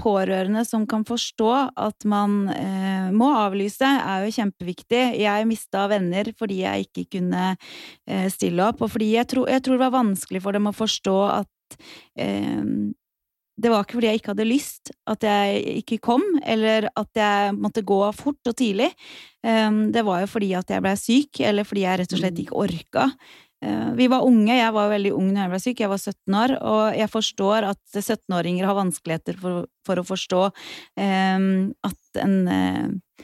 pårørende 0.00 0.62
som 0.66 0.84
kan 0.88 1.04
forstå 1.08 1.50
at 1.78 2.06
man 2.08 2.50
eh, 2.52 3.08
må 3.14 3.30
avlyse, 3.36 3.86
er 3.86 4.26
jo 4.26 4.34
kjempeviktig. 4.36 5.02
Jeg 5.22 5.48
mista 5.48 5.86
venner 5.90 6.30
fordi 6.38 6.62
jeg 6.64 6.88
ikke 6.88 7.06
kunne 7.18 7.48
eh, 7.54 8.28
stille 8.32 8.68
opp, 8.68 8.84
og 8.84 8.92
fordi 8.94 9.14
jeg, 9.14 9.30
tro, 9.32 9.46
jeg, 9.50 9.64
tror 9.64 9.78
det 9.78 9.86
var 9.86 9.98
vanskelig 9.98 10.44
for 10.44 10.56
dem 10.56 10.70
å 10.70 10.76
forstå 10.76 11.18
at 11.40 11.80
eh, 12.20 12.62
det 13.56 13.72
var 13.72 13.86
ikke 13.86 13.96
fordi 13.96 14.08
jeg 14.10 14.20
ikke 14.20 14.32
hadde 14.34 14.48
lyst 14.50 14.90
at 15.08 15.24
jeg 15.24 15.78
ikke 15.80 16.00
kom, 16.04 16.24
eller 16.44 16.90
at 16.92 17.08
jeg 17.16 17.54
måtte 17.56 17.84
gå 17.88 18.00
fort 18.12 18.50
og 18.50 18.56
tidlig. 18.58 18.90
Eh, 19.46 19.80
det 19.94 20.04
var 20.04 20.22
jo 20.22 20.30
fordi 20.34 20.52
at 20.58 20.72
jeg 20.72 20.84
blei 20.84 20.96
syk, 21.00 21.40
eller 21.40 21.68
fordi 21.68 21.86
jeg 21.86 22.02
rett 22.02 22.16
og 22.16 22.20
slett 22.20 22.44
ikke 22.44 22.60
orka. 22.66 23.08
Eh, 23.66 23.92
vi 23.98 24.06
var 24.12 24.26
unge, 24.26 24.54
jeg 24.54 24.74
var 24.76 24.92
veldig 24.92 25.12
ung 25.16 25.30
når 25.32 25.42
jeg 25.42 25.52
ble 25.52 25.62
syk, 25.64 25.82
jeg 25.82 25.92
var 25.92 26.02
17 26.02 26.38
år, 26.42 26.56
og 26.60 26.98
jeg 27.00 27.12
forstår 27.12 27.68
at 27.72 27.98
17-åringer 27.98 28.68
har 28.68 28.78
vanskeligheter 28.78 29.40
for, 29.40 29.66
for 29.86 30.00
å 30.02 30.06
forstå 30.06 30.42
um, 30.46 31.48
at 31.86 32.20
en 32.22 32.36
uh, 32.46 33.22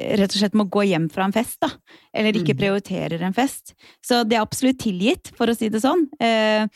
rett 0.00 0.32
og 0.32 0.38
slett 0.40 0.56
må 0.56 0.66
gå 0.72 0.86
hjem 0.88 1.08
fra 1.12 1.26
en 1.28 1.34
fest, 1.34 1.58
da. 1.62 1.70
Eller 2.16 2.38
ikke 2.38 2.56
mm. 2.56 2.60
prioriterer 2.62 3.22
en 3.26 3.36
fest. 3.36 3.74
Så 4.06 4.22
det 4.24 4.38
er 4.38 4.44
absolutt 4.44 4.80
tilgitt, 4.82 5.32
for 5.36 5.50
å 5.50 5.56
si 5.56 5.70
det 5.72 5.82
sånn. 5.84 6.06
Uh, 6.22 6.66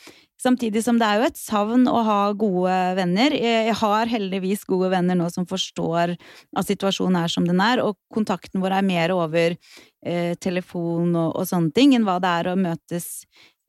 Samtidig 0.45 0.83
som 0.85 0.99
det 1.01 1.07
er 1.07 1.17
jo 1.21 1.25
et 1.25 1.39
savn 1.39 1.87
å 1.89 2.03
ha 2.05 2.19
gode 2.37 2.73
venner. 2.99 3.33
Jeg 3.33 3.73
har 3.79 4.11
heldigvis 4.11 4.65
gode 4.69 4.91
venner 4.93 5.17
nå 5.17 5.31
som 5.33 5.47
forstår 5.49 6.13
at 6.13 6.67
situasjonen 6.67 7.17
er 7.23 7.33
som 7.33 7.47
den 7.47 7.61
er, 7.63 7.81
og 7.81 7.97
kontakten 8.13 8.61
vår 8.61 8.77
er 8.77 8.85
mer 8.85 9.13
over 9.15 9.55
eh, 9.55 10.35
telefon 10.37 11.15
og, 11.15 11.31
og, 11.31 11.47
sånne 11.49 11.73
ting 11.73 11.95
enn 11.97 12.05
hva 12.05 12.19
det 12.21 12.33
er 12.43 12.51
å 12.51 12.59
møtes 12.59 13.07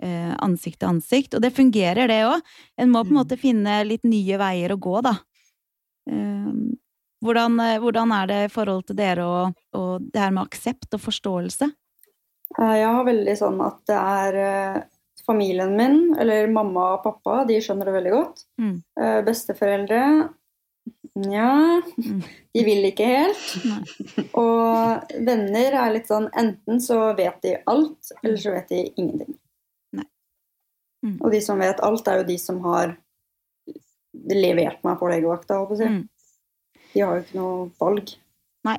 eh, 0.03 0.35
ansikt 0.45 0.83
til 0.83 0.91
ansikt. 0.91 1.39
Og 1.39 1.47
det 1.47 1.55
fungerer, 1.57 2.13
det 2.13 2.21
òg. 2.29 2.45
En 2.77 2.93
må 2.93 3.01
på 3.07 3.09
en 3.09 3.17
mm. 3.17 3.21
måte 3.23 3.41
finne 3.41 3.79
litt 3.89 4.05
nye 4.05 4.43
veier 4.43 4.77
å 4.77 4.81
gå, 4.89 4.99
da. 5.07 5.17
Eh, 6.13 6.53
hvordan, 7.25 7.57
hvordan, 7.81 8.13
er 8.13 8.29
det 8.29 8.41
i 8.45 8.53
forhold 8.53 8.85
til 8.91 9.01
dere 9.01 9.25
og, 9.25 9.57
og 9.75 10.13
det 10.13 10.21
her 10.21 10.37
med 10.37 10.45
aksept 10.45 10.93
og 10.93 11.07
forståelse? 11.09 11.73
Eh, 12.55 12.75
jeg 12.81 12.93
har 12.99 13.07
veldig 13.07 13.35
sånn 13.39 13.59
at 13.65 13.81
det 13.89 13.97
er 13.97 14.39
eh, 14.43 14.79
familien 15.27 15.75
min, 15.77 16.01
eller 16.21 16.51
mamma 16.53 16.93
og 16.97 17.05
pappa, 17.05 17.45
de 17.49 17.61
skjønner 17.63 17.89
det 17.89 17.97
veldig 17.97 18.13
godt. 18.15 18.45
Mm. 18.63 18.75
Uh, 19.01 19.21
besteforeldre 19.27 20.03
Nja, 21.17 21.83
mm. 21.97 22.23
de 22.53 22.65
vil 22.65 22.85
ikke 22.91 23.07
helt. 23.09 23.47
og 24.37 25.15
venner 25.25 25.79
er 25.81 25.95
litt 25.95 26.11
sånn 26.11 26.29
enten 26.37 26.83
så 26.85 27.15
vet 27.17 27.41
de 27.45 27.57
alt, 27.73 28.13
eller 28.23 28.37
så 28.41 28.53
vet 28.53 28.69
de 28.73 28.83
ingenting. 28.95 29.39
Mm. 31.07 31.17
Og 31.21 31.31
de 31.33 31.41
som 31.45 31.61
vet 31.63 31.81
alt, 31.85 32.09
er 32.09 32.21
jo 32.21 32.29
de 32.29 32.37
som 32.41 32.61
har 32.67 32.97
levert 34.33 34.85
meg 34.85 34.99
på 35.01 35.09
legevakta, 35.11 35.61
holdt 35.61 35.73
på 35.73 35.77
å 35.77 35.81
si. 35.81 35.89
Mm. 35.93 36.05
De 36.93 37.03
har 37.05 37.17
jo 37.17 37.25
ikke 37.25 37.39
noe 37.39 37.57
valg. 37.81 38.13
Nei. 38.67 38.79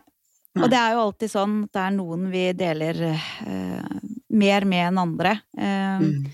Og 0.58 0.72
det 0.74 0.80
er 0.82 0.96
jo 0.96 1.04
alltid 1.06 1.32
sånn 1.32 1.58
at 1.68 1.74
det 1.78 1.84
er 1.84 1.96
noen 1.98 2.30
vi 2.34 2.46
deler 2.58 3.02
uh, 3.08 3.98
mer 4.30 4.66
med 4.68 4.90
enn 4.90 5.02
andre. 5.02 5.38
Eh, 5.58 6.02
mm. 6.04 6.26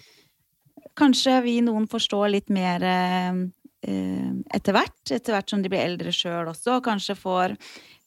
Kanskje 0.97 1.39
vi 1.45 1.57
noen 1.65 1.87
forstår 1.89 2.29
litt 2.33 2.49
mer 2.53 2.83
eh, 2.85 3.43
etter 4.53 4.75
hvert, 4.75 5.01
etter 5.11 5.35
hvert 5.35 5.49
som 5.49 5.63
de 5.63 5.71
blir 5.71 5.83
eldre 5.83 6.13
sjøl 6.15 6.47
også, 6.51 6.77
og 6.77 6.85
kanskje 6.85 7.15
får 7.19 7.55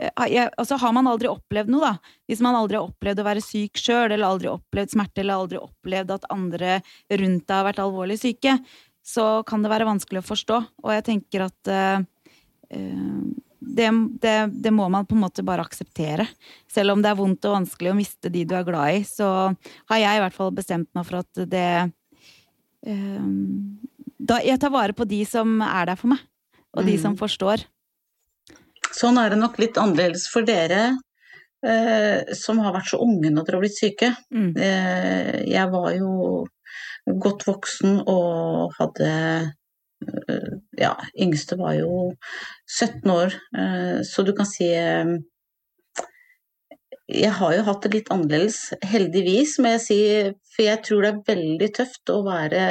eh, 0.01 0.49
altså 0.57 0.79
Har 0.81 0.94
man 0.96 1.09
aldri 1.11 1.29
opplevd 1.29 1.72
noe, 1.72 1.90
da, 1.92 2.14
hvis 2.31 2.42
man 2.44 2.57
aldri 2.57 2.79
har 2.79 2.88
opplevd 2.88 3.20
å 3.20 3.27
være 3.27 3.44
syk 3.44 3.81
sjøl, 3.81 4.11
eller 4.11 4.29
aldri 4.29 4.53
opplevd 4.53 4.94
smerte, 4.94 5.22
eller 5.22 5.42
aldri 5.42 5.61
opplevd 5.61 6.14
at 6.16 6.29
andre 6.33 6.79
rundt 7.11 7.46
deg 7.46 7.57
har 7.57 7.66
vært 7.68 7.83
alvorlig 7.85 8.20
syke, 8.22 8.59
så 9.07 9.27
kan 9.46 9.62
det 9.62 9.70
være 9.70 9.87
vanskelig 9.87 10.22
å 10.22 10.27
forstå. 10.27 10.62
Og 10.83 10.90
jeg 10.96 11.05
tenker 11.07 11.44
at 11.44 11.70
uh, 11.70 12.01
det, 13.66 13.90
det, 14.22 14.37
det, 14.62 14.70
må 14.70 14.88
man 14.92 15.07
på 15.07 15.16
en 15.16 15.24
måte 15.24 15.44
bare 15.46 15.64
akseptere. 15.66 16.29
Selv 16.70 16.94
om 16.94 17.02
det 17.02 17.11
er 17.11 17.18
vondt 17.18 17.46
og 17.48 17.57
vanskelig 17.59 17.92
å 17.92 17.98
miste 17.98 18.31
de 18.33 18.44
du 18.46 18.55
er 18.57 18.66
glad 18.66 19.00
i, 19.00 19.05
så 19.07 19.29
har 19.90 20.02
jeg 20.02 20.18
i 20.18 20.22
hvert 20.24 20.37
fall 20.37 20.52
bestemt 20.55 20.90
meg 20.96 21.07
for 21.09 21.22
at 21.24 21.42
det 21.50 21.70
um, 22.87 23.79
da, 24.16 24.40
Jeg 24.44 24.61
tar 24.62 24.72
vare 24.74 24.96
på 24.96 25.07
de 25.09 25.20
som 25.29 25.59
er 25.64 25.90
der 25.90 25.98
for 25.98 26.14
meg, 26.14 26.22
og 26.76 26.87
de 26.87 26.96
mm. 26.96 27.02
som 27.02 27.18
forstår. 27.18 27.66
Sånn 28.96 29.18
er 29.20 29.33
det 29.33 29.40
nok 29.40 29.59
litt 29.61 29.79
annerledes 29.81 30.24
for 30.33 30.46
dere 30.46 30.96
eh, 31.66 32.35
som 32.38 32.61
har 32.64 32.74
vært 32.76 32.92
så 32.92 33.00
unge 33.05 33.31
når 33.33 33.44
dere 33.44 33.59
har 33.59 33.64
blitt 33.66 33.79
syke. 33.79 34.12
Mm. 34.33 34.50
Eh, 34.57 35.33
jeg 35.50 35.72
var 35.74 35.90
jo 35.98 36.46
godt 37.07 37.46
voksen 37.46 38.00
og 38.09 38.74
hadde 38.79 39.11
ja, 40.76 40.92
yngste 41.22 41.56
var 41.61 41.76
jo 41.78 42.12
17 42.78 43.11
år, 43.11 43.35
eh, 43.59 43.98
så 44.04 44.24
du 44.26 44.32
kan 44.37 44.48
si 44.48 44.68
eh, 44.74 45.16
jeg 47.06 47.30
har 47.38 47.52
jo 47.54 47.66
hatt 47.68 47.85
det 47.87 47.92
litt 47.92 48.09
annerledes, 48.11 48.72
heldigvis, 48.82 49.56
må 49.62 49.76
jeg 49.76 49.82
si. 49.85 49.98
For 50.54 50.66
jeg 50.66 50.82
tror 50.82 51.04
det 51.04 51.11
er 51.12 51.28
veldig 51.28 51.68
tøft 51.76 52.11
å 52.11 52.16
være 52.26 52.62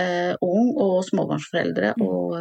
ung 0.44 0.74
og 0.74 0.98
småbarnsforeldre 1.08 1.94
mm. 1.96 2.04
og, 2.04 2.34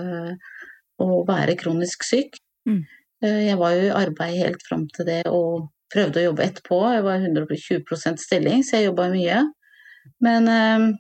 og, 1.05 1.15
være 1.29 1.55
kronisk 1.61 2.03
syk. 2.07 2.41
Mm. 2.67 2.83
Eh, 3.23 3.41
jeg 3.47 3.61
var 3.61 3.77
jo 3.77 3.87
i 3.87 3.95
arbeid 3.95 4.41
helt 4.41 4.67
fram 4.67 4.89
til 4.97 5.07
det 5.07 5.23
og 5.31 5.69
prøvde 5.95 6.25
å 6.25 6.27
jobbe 6.33 6.49
etterpå. 6.49 6.81
Jeg 6.97 7.07
var 7.07 7.29
120% 7.31 8.25
stilling, 8.25 8.67
så 8.67 8.81
jeg 8.81 8.91
jobba 8.91 9.09
mye. 9.15 9.41
Men 10.27 10.51
eh, 10.51 10.91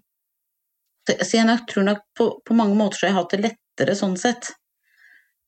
så 1.11 1.41
jeg 1.41 1.59
tror 1.69 1.91
nok 1.91 2.07
på, 2.17 2.31
på 2.47 2.57
mange 2.57 2.79
måter 2.79 3.01
så 3.01 3.09
har 3.09 3.13
jeg 3.13 3.19
hatt 3.19 3.35
det 3.35 3.43
lettere 3.75 3.97
sånn 3.99 4.17
sett 4.17 4.53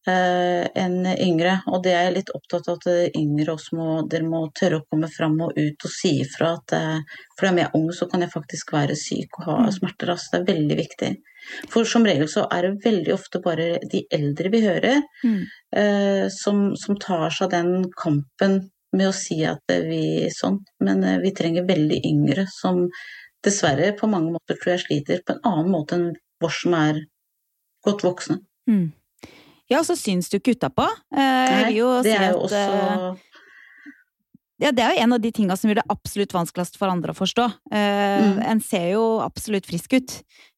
eh, 0.08 0.66
enn 0.74 1.06
yngre. 1.06 1.60
Og 1.70 1.82
det 1.84 1.94
er 1.94 2.08
jeg 2.08 2.16
litt 2.16 2.32
opptatt 2.34 2.68
av 2.68 2.78
at 2.80 3.16
yngre 3.16 3.54
også 3.54 3.76
må, 3.78 3.88
dere 4.10 4.26
må 4.26 4.46
tørre 4.56 4.80
å 4.80 4.86
komme 4.90 5.08
fram 5.08 5.38
og 5.40 5.56
ut 5.56 5.86
og 5.86 5.92
si 5.92 6.20
ifra 6.22 6.54
at 6.56 6.76
eh, 6.76 7.00
fordi 7.38 7.52
om 7.52 7.60
jeg 7.60 7.68
er 7.68 7.78
ung, 7.78 7.88
så 7.92 8.08
kan 8.10 8.22
jeg 8.24 8.34
faktisk 8.34 8.72
være 8.74 8.98
syk 8.98 9.40
og 9.40 9.48
ha 9.48 9.58
mm. 9.64 9.72
smerter. 9.78 10.12
Altså, 10.14 10.32
det 10.32 10.40
er 10.42 10.54
veldig 10.54 10.78
viktig. 10.82 11.10
For 11.70 11.86
som 11.86 12.06
regel 12.06 12.30
så 12.30 12.46
er 12.50 12.66
det 12.66 12.86
veldig 12.86 13.12
ofte 13.14 13.42
bare 13.42 13.76
de 13.86 14.02
eldre 14.10 14.50
vi 14.50 14.64
hører, 14.66 15.04
mm. 15.22 15.42
eh, 15.82 16.24
som, 16.34 16.72
som, 16.78 16.98
tar 16.98 17.30
seg 17.34 17.52
den 17.54 17.86
kampen 17.94 18.64
med 18.96 19.10
å 19.10 19.14
si 19.14 19.42
at 19.46 19.70
vi 19.86 20.26
sånn, 20.32 20.58
men 20.82 21.04
eh, 21.04 21.20
vi 21.22 21.34
trenger 21.36 21.68
veldig 21.68 22.00
yngre 22.08 22.48
som 22.50 22.86
dessverre 23.46 23.92
på 23.94 24.08
mange 24.10 24.32
måter 24.34 24.58
tror 24.58 24.74
jeg 24.74 24.82
sliter 24.82 25.20
på 25.22 25.36
en 25.36 25.44
annen 25.46 25.70
måte 25.70 25.94
enn 25.94 26.08
vår 26.42 26.54
som 26.56 26.74
er 26.74 27.04
godt 27.86 28.04
voksne. 28.06 28.40
Mm. 28.70 28.90
Ja, 29.70 29.82
så 29.86 29.96
syns 29.98 30.30
du 30.30 30.38
ikke 30.38 30.54
utapå. 30.54 30.86
Eh, 31.14 31.18
det 31.18 31.62
er 31.64 31.72
jo 31.74 31.88
også 31.96 32.60
eh, 32.60 33.24
ja, 34.62 34.70
det 34.72 34.80
er 34.80 34.94
jo 34.94 35.02
en 35.04 35.12
av 35.12 35.20
de 35.20 35.30
tinga 35.36 35.56
som 35.58 35.68
gjør 35.68 35.82
det 35.82 35.90
absolutt 35.92 36.32
vanskeligst 36.32 36.78
for 36.80 36.88
andre 36.88 37.12
å 37.12 37.18
forstå. 37.18 37.44
Eh, 37.76 38.22
mm. 38.24 38.38
En 38.54 38.62
ser 38.64 38.86
jo 38.94 39.02
absolutt 39.20 39.68
frisk 39.68 39.98
ut 39.98 40.14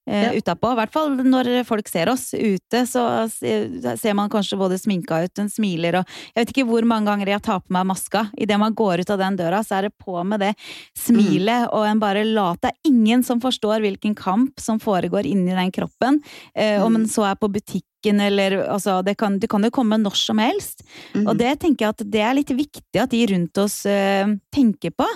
ja. 0.09 0.33
utapå. 0.33 0.73
I 0.73 0.79
hvert 0.81 0.95
fall 0.95 1.17
når 1.25 1.51
folk 1.69 1.89
ser 1.91 2.11
oss 2.13 2.31
ute, 2.35 2.85
så 2.89 3.03
ser 3.29 4.17
man 4.17 4.31
kanskje 4.33 4.59
både 4.61 4.79
sminka 4.81 5.21
ut, 5.25 5.39
en 5.39 5.51
smiler 5.53 6.01
og 6.01 6.15
Jeg 6.35 6.41
vet 6.41 6.53
ikke 6.55 6.67
hvor 6.69 6.87
mange 6.89 7.11
ganger 7.11 7.33
jeg 7.35 7.45
tar 7.45 7.61
på 7.63 7.75
meg 7.75 7.87
maska. 7.89 8.27
Idet 8.39 8.59
man 8.61 8.77
går 8.77 9.03
ut 9.03 9.13
av 9.15 9.21
den 9.21 9.37
døra, 9.39 9.63
så 9.67 9.79
er 9.79 9.89
det 9.89 9.97
på 10.01 10.17
med 10.25 10.43
det 10.43 10.53
smilet, 10.97 11.67
mm. 11.67 11.75
og 11.77 11.87
en 11.89 12.03
bare 12.03 12.25
lat 12.27 12.63
Det 12.63 12.73
er 12.73 12.91
ingen 12.91 13.23
som 13.27 13.43
forstår 13.43 13.83
hvilken 13.85 14.17
kamp 14.19 14.61
som 14.61 14.81
foregår 14.83 15.27
inni 15.29 15.55
den 15.57 15.73
kroppen. 15.75 16.23
mm. 16.55 16.83
om 16.85 16.97
en 16.97 17.09
så 17.09 17.29
er 17.29 17.39
på 17.39 17.49
butikken 17.49 18.21
eller 18.21 18.63
altså, 18.69 19.03
det 19.03 19.17
kan, 19.19 19.39
det 19.39 19.51
kan 19.51 19.65
jo 19.65 19.71
komme 19.75 19.99
når 19.99 20.17
som 20.17 20.39
helst. 20.39 20.85
Mm. 21.15 21.27
Og 21.27 21.37
det 21.39 21.59
tenker 21.61 21.87
jeg 21.87 21.97
at 21.97 22.07
det 22.13 22.23
er 22.23 22.37
litt 22.39 22.51
viktig 22.51 23.03
at 23.03 23.11
de 23.11 23.27
rundt 23.33 23.59
oss 23.59 23.83
uh, 23.87 24.27
tenker 24.55 24.95
på. 24.95 25.09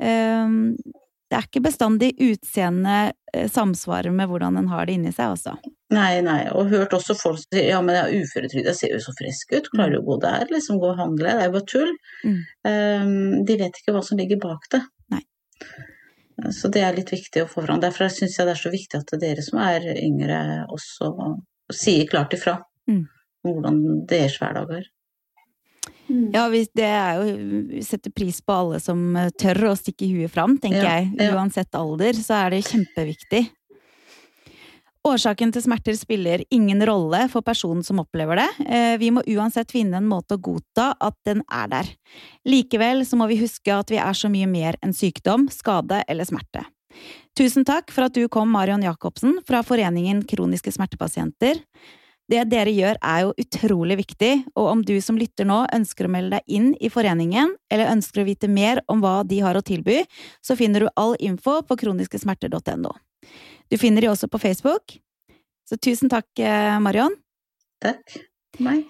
Uh, 0.00 0.74
det 1.30 1.38
er 1.38 1.46
ikke 1.46 1.62
bestandig 1.62 2.10
utseendet 2.18 3.14
eh, 3.32 3.46
samsvarer 3.50 4.10
med 4.14 4.30
hvordan 4.30 4.58
en 4.58 4.70
har 4.72 4.88
det 4.88 4.96
inni 4.98 5.12
seg, 5.14 5.36
altså. 5.36 5.54
Nei, 5.94 6.20
nei, 6.26 6.40
og 6.54 6.70
hørt 6.70 6.94
også 6.94 7.14
folk 7.18 7.38
si 7.42 7.62
ja, 7.68 7.78
men 7.82 7.96
jeg 7.96 8.02
er 8.02 8.24
uføretrygd, 8.24 8.66
jeg 8.66 8.78
ser 8.78 8.94
jo 8.94 9.00
så 9.04 9.14
frisk 9.18 9.54
ut, 9.54 9.70
klarer 9.72 9.94
du 9.94 10.00
å 10.00 10.08
gå 10.08 10.18
der, 10.24 10.44
liksom 10.50 10.80
gå 10.82 10.90
og 10.90 10.98
handle, 10.98 11.36
det 11.36 11.44
er 11.44 11.48
jo 11.48 11.54
bare 11.56 11.70
tull. 11.70 11.94
Mm. 12.26 12.36
Um, 12.66 13.14
de 13.46 13.58
vet 13.62 13.80
ikke 13.80 13.94
hva 13.94 14.02
som 14.06 14.18
ligger 14.18 14.42
bak 14.42 14.66
det. 14.74 14.82
Nei. 15.14 15.22
Så 16.56 16.70
det 16.74 16.82
er 16.86 16.98
litt 16.98 17.10
viktig 17.14 17.44
å 17.44 17.50
få 17.50 17.62
fram. 17.66 17.82
Derfor 17.82 18.10
syns 18.10 18.38
jeg 18.38 18.48
det 18.48 18.54
er 18.56 18.62
så 18.62 18.72
viktig 18.72 19.02
at 19.02 19.14
dere 19.22 19.44
som 19.46 19.62
er 19.62 19.86
yngre, 19.98 20.40
også 20.72 21.12
sier 21.74 22.10
klart 22.10 22.34
ifra 22.34 22.56
mm. 22.90 23.02
om 23.46 23.54
hvordan 23.54 23.82
deres 24.10 24.38
hverdag 24.42 24.80
er. 24.80 24.90
Mm. 26.10 26.26
Ja, 26.34 26.48
det 26.50 26.86
er 26.86 27.20
jo 27.20 27.36
Vi 27.70 27.84
setter 27.86 28.10
pris 28.10 28.40
på 28.42 28.56
alle 28.56 28.80
som 28.82 29.14
eh, 29.16 29.30
tør 29.38 29.70
å 29.70 29.76
stikke 29.78 30.08
huet 30.10 30.32
fram, 30.34 30.58
tenker 30.58 30.82
ja, 30.82 30.98
jeg. 30.98 31.30
Uansett 31.30 31.78
alder, 31.78 32.18
så 32.18 32.42
er 32.42 32.56
det 32.56 32.64
kjempeviktig. 32.66 33.44
Årsaken 35.06 35.48
til 35.54 35.62
smerter 35.64 35.96
spiller 35.96 36.42
ingen 36.52 36.82
rolle 36.84 37.22
for 37.32 37.40
personen 37.44 37.80
som 37.86 38.02
opplever 38.02 38.36
det. 38.42 38.48
Eh, 38.66 38.96
vi 39.00 39.08
må 39.14 39.22
uansett 39.32 39.72
finne 39.72 39.96
en 39.96 40.08
måte 40.10 40.36
å 40.36 40.42
godta 40.42 40.90
at 41.00 41.16
den 41.24 41.40
er 41.48 41.70
der. 41.72 41.88
Likevel 42.44 43.06
så 43.08 43.16
må 43.16 43.30
vi 43.30 43.38
huske 43.40 43.72
at 43.72 43.92
vi 43.92 43.96
er 44.02 44.18
så 44.18 44.28
mye 44.32 44.50
mer 44.50 44.76
enn 44.84 44.92
sykdom, 44.96 45.48
skade 45.54 46.02
eller 46.04 46.28
smerte. 46.28 46.66
Tusen 47.38 47.64
takk 47.64 47.94
for 47.94 48.10
at 48.10 48.18
du 48.18 48.26
kom, 48.28 48.50
Marion 48.52 48.84
Jacobsen 48.84 49.38
fra 49.48 49.62
Foreningen 49.64 50.20
kroniske 50.28 50.74
smertepasienter. 50.74 51.62
Det 52.30 52.44
dere 52.46 52.70
gjør 52.70 52.98
er 53.02 53.24
jo 53.24 53.32
utrolig 53.42 53.96
viktig, 54.04 54.32
og 54.54 54.68
om 54.70 54.82
du 54.86 54.94
som 55.02 55.18
lytter 55.18 55.48
nå 55.48 55.64
ønsker 55.74 56.06
å 56.06 56.12
melde 56.14 56.38
deg 56.38 56.54
inn 56.58 56.68
i 56.78 56.90
foreningen, 56.92 57.56
eller 57.72 57.90
ønsker 57.90 58.22
å 58.22 58.28
vite 58.28 58.50
mer 58.50 58.82
om 58.90 59.02
hva 59.02 59.20
de 59.26 59.40
har 59.42 59.58
å 59.58 59.64
tilby, 59.66 60.04
så 60.38 60.54
finner 60.58 60.84
du 60.84 60.92
all 60.94 61.16
info 61.18 61.58
på 61.66 61.78
kroniskesmerter.no. 61.80 62.94
Du 63.70 63.78
finner 63.78 64.06
de 64.06 64.12
også 64.12 64.30
på 64.30 64.38
Facebook. 64.42 65.00
Så 65.66 65.78
tusen 65.78 66.10
takk, 66.10 66.28
eh, 66.38 66.78
Marion. 66.82 67.14
Takk. 67.82 68.16
Meg. 68.62 68.86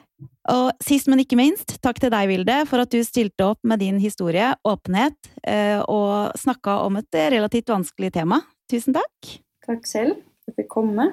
Og 0.52 0.70
sist, 0.84 1.08
men 1.08 1.22
ikke 1.22 1.38
minst, 1.40 1.78
takk 1.84 2.00
til 2.00 2.12
deg, 2.12 2.28
Vilde, 2.28 2.60
for 2.68 2.84
at 2.84 2.92
du 2.92 3.00
stilte 3.04 3.46
opp 3.52 3.60
med 3.64 3.80
din 3.80 4.00
historie, 4.00 4.52
åpenhet, 4.68 5.16
eh, 5.44 5.80
og 5.80 6.36
snakka 6.36 6.80
om 6.84 7.00
et 7.00 7.20
relativt 7.32 7.72
vanskelig 7.72 8.12
tema. 8.12 8.42
Tusen 8.68 8.96
takk. 8.96 9.36
Takk 9.64 9.86
selv 9.88 10.16
for 10.16 10.52
at 10.52 10.56
jeg 10.56 10.62
fikk 10.62 10.72
komme. 10.76 11.12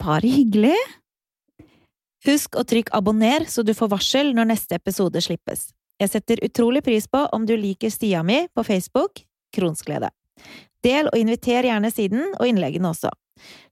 Bare 0.00 0.28
hyggelig. 0.28 0.76
Husk 2.26 2.56
å 2.58 2.64
trykke 2.66 2.94
abonner 2.98 3.46
så 3.46 3.62
du 3.62 3.74
får 3.78 3.92
varsel 3.92 4.32
når 4.34 4.50
neste 4.52 4.78
episode 4.78 5.20
slippes. 5.22 5.68
Jeg 5.98 6.10
setter 6.12 6.42
utrolig 6.46 6.82
pris 6.86 7.06
på 7.10 7.24
om 7.34 7.46
du 7.46 7.54
liker 7.58 7.90
stia 7.90 8.24
mi 8.26 8.44
på 8.54 8.64
Facebook, 8.66 9.22
Kronsglede. 9.54 10.10
Del 10.84 11.10
og 11.10 11.18
inviter 11.18 11.66
gjerne 11.66 11.90
siden 11.90 12.34
og 12.38 12.46
innleggene 12.46 12.90
også. 12.90 13.10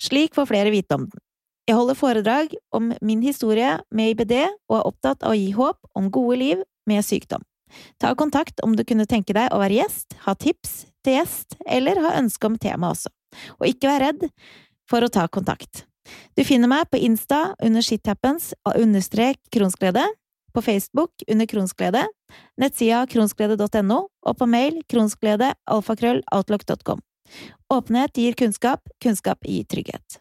Slik 0.02 0.34
får 0.34 0.50
flere 0.50 0.72
vite 0.74 0.98
om 0.98 1.06
den. 1.10 1.22
Jeg 1.66 1.74
holder 1.74 1.98
foredrag 1.98 2.54
om 2.74 2.92
min 3.02 3.22
historie 3.26 3.72
med 3.90 4.14
IBD 4.14 4.34
og 4.70 4.76
er 4.78 4.86
opptatt 4.86 5.24
av 5.26 5.34
å 5.34 5.38
gi 5.38 5.50
håp 5.54 5.98
om 5.98 6.12
gode 6.14 6.38
liv 6.38 6.62
med 6.86 7.02
sykdom. 7.02 7.42
Ta 7.98 8.12
kontakt 8.14 8.62
om 8.62 8.76
du 8.78 8.84
kunne 8.86 9.08
tenke 9.10 9.34
deg 9.34 9.50
å 9.50 9.58
være 9.58 9.80
gjest, 9.80 10.14
ha 10.22 10.36
tips 10.38 10.84
til 11.02 11.18
gjest, 11.18 11.58
eller 11.66 11.98
ha 12.04 12.14
ønske 12.20 12.46
om 12.46 12.58
tema 12.62 12.92
også. 12.94 13.10
Og 13.58 13.66
ikke 13.72 13.90
vær 13.90 14.04
redd 14.06 14.28
for 14.86 15.02
å 15.02 15.10
ta 15.10 15.26
kontakt. 15.26 15.82
Du 16.36 16.44
finner 16.44 16.70
meg 16.70 16.88
på 16.90 17.00
Insta 17.02 17.54
under 17.62 17.84
shithappens 17.84 18.52
understrek 18.74 19.40
kronsglede, 19.52 20.04
på 20.56 20.62
Facebook 20.62 21.10
under 21.28 21.46
kronsglede, 21.46 22.06
nettsida 22.56 23.02
kronsglede.no 23.12 23.98
og 24.08 24.38
på 24.38 24.48
mail 24.48 24.80
kronsglede 24.88 25.52
alfakrøll 25.68 26.22
outlook.com. 26.32 27.02
Åpenhet 27.74 28.16
gir 28.16 28.38
kunnskap, 28.38 28.80
kunnskap 29.02 29.44
gir 29.44 29.66
trygghet. 29.68 30.20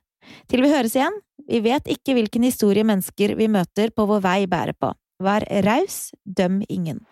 Til 0.50 0.66
vi 0.66 0.74
høres 0.74 0.98
igjen, 0.98 1.16
vi 1.48 1.62
vet 1.64 1.88
ikke 1.96 2.18
hvilken 2.18 2.48
historie 2.48 2.84
mennesker 2.84 3.36
vi 3.40 3.48
møter 3.52 3.94
på 3.96 4.08
vår 4.10 4.24
vei 4.26 4.40
bærer 4.50 4.76
på. 4.76 4.92
Vær 5.24 5.46
raus, 5.64 6.10
døm 6.26 6.60
ingen. 6.68 7.06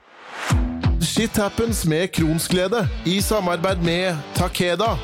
Shit 1.04 1.38
happens 1.38 1.86
med 1.86 2.10
Kronsglede, 2.16 2.88
i 3.06 3.22
samarbeid 3.22 3.84
med 3.84 4.16
Takeda 4.36 4.96